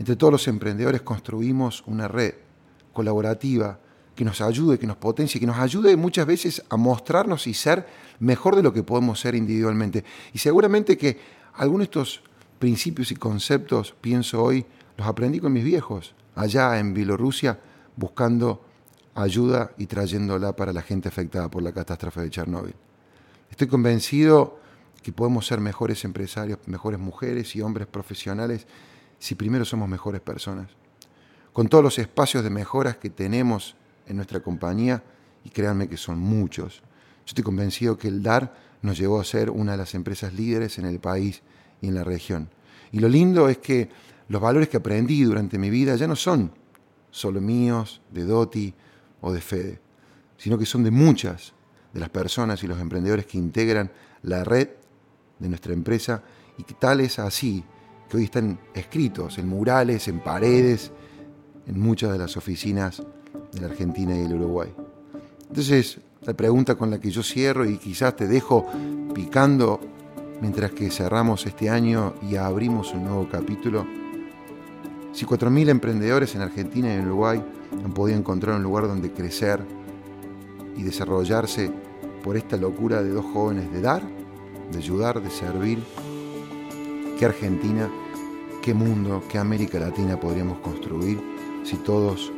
Entre 0.00 0.16
todos 0.16 0.32
los 0.32 0.48
emprendedores 0.48 1.02
construimos 1.02 1.84
una 1.86 2.08
red 2.08 2.34
colaborativa 2.92 3.78
que 4.16 4.24
nos 4.24 4.40
ayude, 4.40 4.78
que 4.78 4.86
nos 4.86 4.96
potencie, 4.96 5.38
que 5.38 5.46
nos 5.46 5.58
ayude 5.58 5.94
muchas 5.96 6.26
veces 6.26 6.64
a 6.70 6.76
mostrarnos 6.76 7.46
y 7.46 7.54
ser 7.54 7.86
mejor 8.18 8.56
de 8.56 8.62
lo 8.62 8.72
que 8.72 8.82
podemos 8.82 9.20
ser 9.20 9.34
individualmente. 9.34 10.04
Y 10.32 10.38
seguramente 10.38 10.96
que 10.96 11.18
algunos 11.54 11.80
de 11.80 11.84
estos 11.84 12.22
principios 12.58 13.12
y 13.12 13.16
conceptos, 13.16 13.94
pienso 14.00 14.42
hoy, 14.42 14.64
los 14.96 15.06
aprendí 15.06 15.38
con 15.38 15.52
mis 15.52 15.64
viejos, 15.64 16.14
allá 16.34 16.78
en 16.78 16.94
Bielorrusia, 16.94 17.60
buscando 17.94 18.64
ayuda 19.14 19.72
y 19.76 19.86
trayéndola 19.86 20.56
para 20.56 20.72
la 20.72 20.82
gente 20.82 21.08
afectada 21.08 21.50
por 21.50 21.62
la 21.62 21.72
catástrofe 21.72 22.22
de 22.22 22.30
Chernóbil. 22.30 22.74
Estoy 23.50 23.66
convencido 23.68 24.58
que 25.02 25.12
podemos 25.12 25.46
ser 25.46 25.60
mejores 25.60 26.04
empresarios, 26.04 26.58
mejores 26.66 26.98
mujeres 26.98 27.54
y 27.54 27.60
hombres 27.60 27.86
profesionales 27.86 28.66
si 29.18 29.34
primero 29.34 29.64
somos 29.64 29.88
mejores 29.88 30.20
personas. 30.20 30.68
Con 31.52 31.68
todos 31.68 31.84
los 31.84 31.98
espacios 31.98 32.42
de 32.42 32.50
mejoras 32.50 32.96
que 32.96 33.08
tenemos 33.08 33.76
en 34.06 34.16
nuestra 34.16 34.40
compañía, 34.40 35.02
y 35.44 35.50
créanme 35.50 35.88
que 35.88 35.96
son 35.96 36.18
muchos, 36.18 36.82
yo 37.26 37.30
estoy 37.30 37.44
convencido 37.44 37.98
que 37.98 38.08
el 38.08 38.22
DAR 38.22 38.54
nos 38.82 38.98
llevó 38.98 39.20
a 39.20 39.24
ser 39.24 39.50
una 39.50 39.72
de 39.72 39.78
las 39.78 39.94
empresas 39.94 40.32
líderes 40.32 40.78
en 40.78 40.86
el 40.86 41.00
país 41.00 41.42
y 41.80 41.88
en 41.88 41.94
la 41.94 42.04
región. 42.04 42.50
Y 42.92 43.00
lo 43.00 43.08
lindo 43.08 43.48
es 43.48 43.58
que 43.58 43.88
los 44.28 44.40
valores 44.40 44.68
que 44.68 44.76
aprendí 44.76 45.24
durante 45.24 45.58
mi 45.58 45.70
vida 45.70 45.96
ya 45.96 46.06
no 46.06 46.16
son 46.16 46.52
solo 47.10 47.40
míos, 47.40 48.00
de 48.12 48.24
Doti 48.24 48.74
o 49.20 49.32
de 49.32 49.40
Fede, 49.40 49.80
sino 50.36 50.58
que 50.58 50.66
son 50.66 50.84
de 50.84 50.90
muchas 50.90 51.52
de 51.92 52.00
las 52.00 52.10
personas 52.10 52.62
y 52.62 52.66
los 52.66 52.78
emprendedores 52.78 53.26
que 53.26 53.38
integran 53.38 53.90
la 54.22 54.44
red 54.44 54.68
de 55.38 55.48
nuestra 55.48 55.72
empresa 55.72 56.22
y 56.58 56.62
que 56.62 56.74
tal 56.74 57.00
es 57.00 57.18
así 57.18 57.64
que 58.08 58.18
hoy 58.18 58.24
están 58.24 58.60
escritos 58.74 59.38
en 59.38 59.48
murales, 59.48 60.06
en 60.08 60.20
paredes, 60.20 60.92
en 61.66 61.80
muchas 61.80 62.12
de 62.12 62.18
las 62.18 62.36
oficinas 62.36 63.02
de 63.52 63.60
la 63.60 63.66
Argentina 63.68 64.16
y 64.16 64.22
el 64.22 64.34
Uruguay. 64.34 64.72
Entonces, 65.48 65.98
la 66.22 66.34
pregunta 66.34 66.74
con 66.74 66.90
la 66.90 66.98
que 66.98 67.10
yo 67.10 67.22
cierro 67.22 67.64
y 67.64 67.78
quizás 67.78 68.16
te 68.16 68.26
dejo 68.26 68.66
picando 69.14 69.80
mientras 70.40 70.72
que 70.72 70.90
cerramos 70.90 71.46
este 71.46 71.70
año 71.70 72.14
y 72.28 72.36
abrimos 72.36 72.92
un 72.92 73.04
nuevo 73.04 73.28
capítulo, 73.30 73.86
si 75.12 75.24
4.000 75.24 75.70
emprendedores 75.70 76.34
en 76.34 76.42
Argentina 76.42 76.88
y 76.88 76.98
en 76.98 77.06
Uruguay 77.06 77.42
han 77.84 77.94
podido 77.94 78.18
encontrar 78.18 78.56
un 78.56 78.62
lugar 78.62 78.86
donde 78.86 79.12
crecer 79.12 79.60
y 80.76 80.82
desarrollarse 80.82 81.70
por 82.22 82.36
esta 82.36 82.56
locura 82.56 83.02
de 83.02 83.10
dos 83.10 83.24
jóvenes 83.32 83.72
de 83.72 83.80
dar, 83.80 84.02
de 84.72 84.78
ayudar, 84.78 85.22
de 85.22 85.30
servir, 85.30 85.78
¿qué 87.18 87.24
Argentina, 87.24 87.88
qué 88.60 88.74
mundo, 88.74 89.22
qué 89.28 89.38
América 89.38 89.78
Latina 89.78 90.18
podríamos 90.18 90.58
construir 90.58 91.20
si 91.62 91.76
todos 91.76 92.32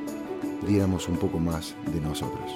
diéramos 0.66 1.08
un 1.08 1.16
poco 1.16 1.38
más 1.38 1.74
de 1.92 2.00
nosotros? 2.00 2.52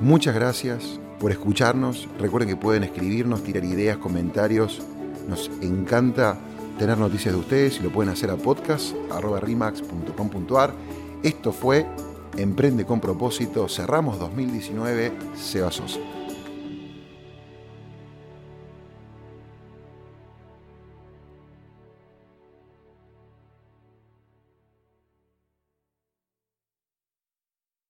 Muchas 0.00 0.34
gracias 0.34 0.98
por 1.18 1.32
escucharnos. 1.32 2.08
Recuerden 2.18 2.48
que 2.48 2.56
pueden 2.56 2.84
escribirnos, 2.84 3.42
tirar 3.42 3.64
ideas, 3.64 3.98
comentarios. 3.98 4.80
Nos 5.28 5.50
encanta 5.60 6.38
tener 6.78 6.96
noticias 6.98 7.34
de 7.34 7.40
ustedes 7.40 7.80
y 7.80 7.82
lo 7.82 7.90
pueden 7.90 8.12
hacer 8.12 8.30
a 8.30 8.36
podcast.rimax.com.ar. 8.36 10.72
Esto 11.22 11.52
fue 11.52 11.86
Emprende 12.36 12.84
con 12.84 13.00
propósito. 13.00 13.68
Cerramos 13.68 14.18
2019. 14.18 15.12
Seba 15.36 15.72
Sosa. 15.72 15.98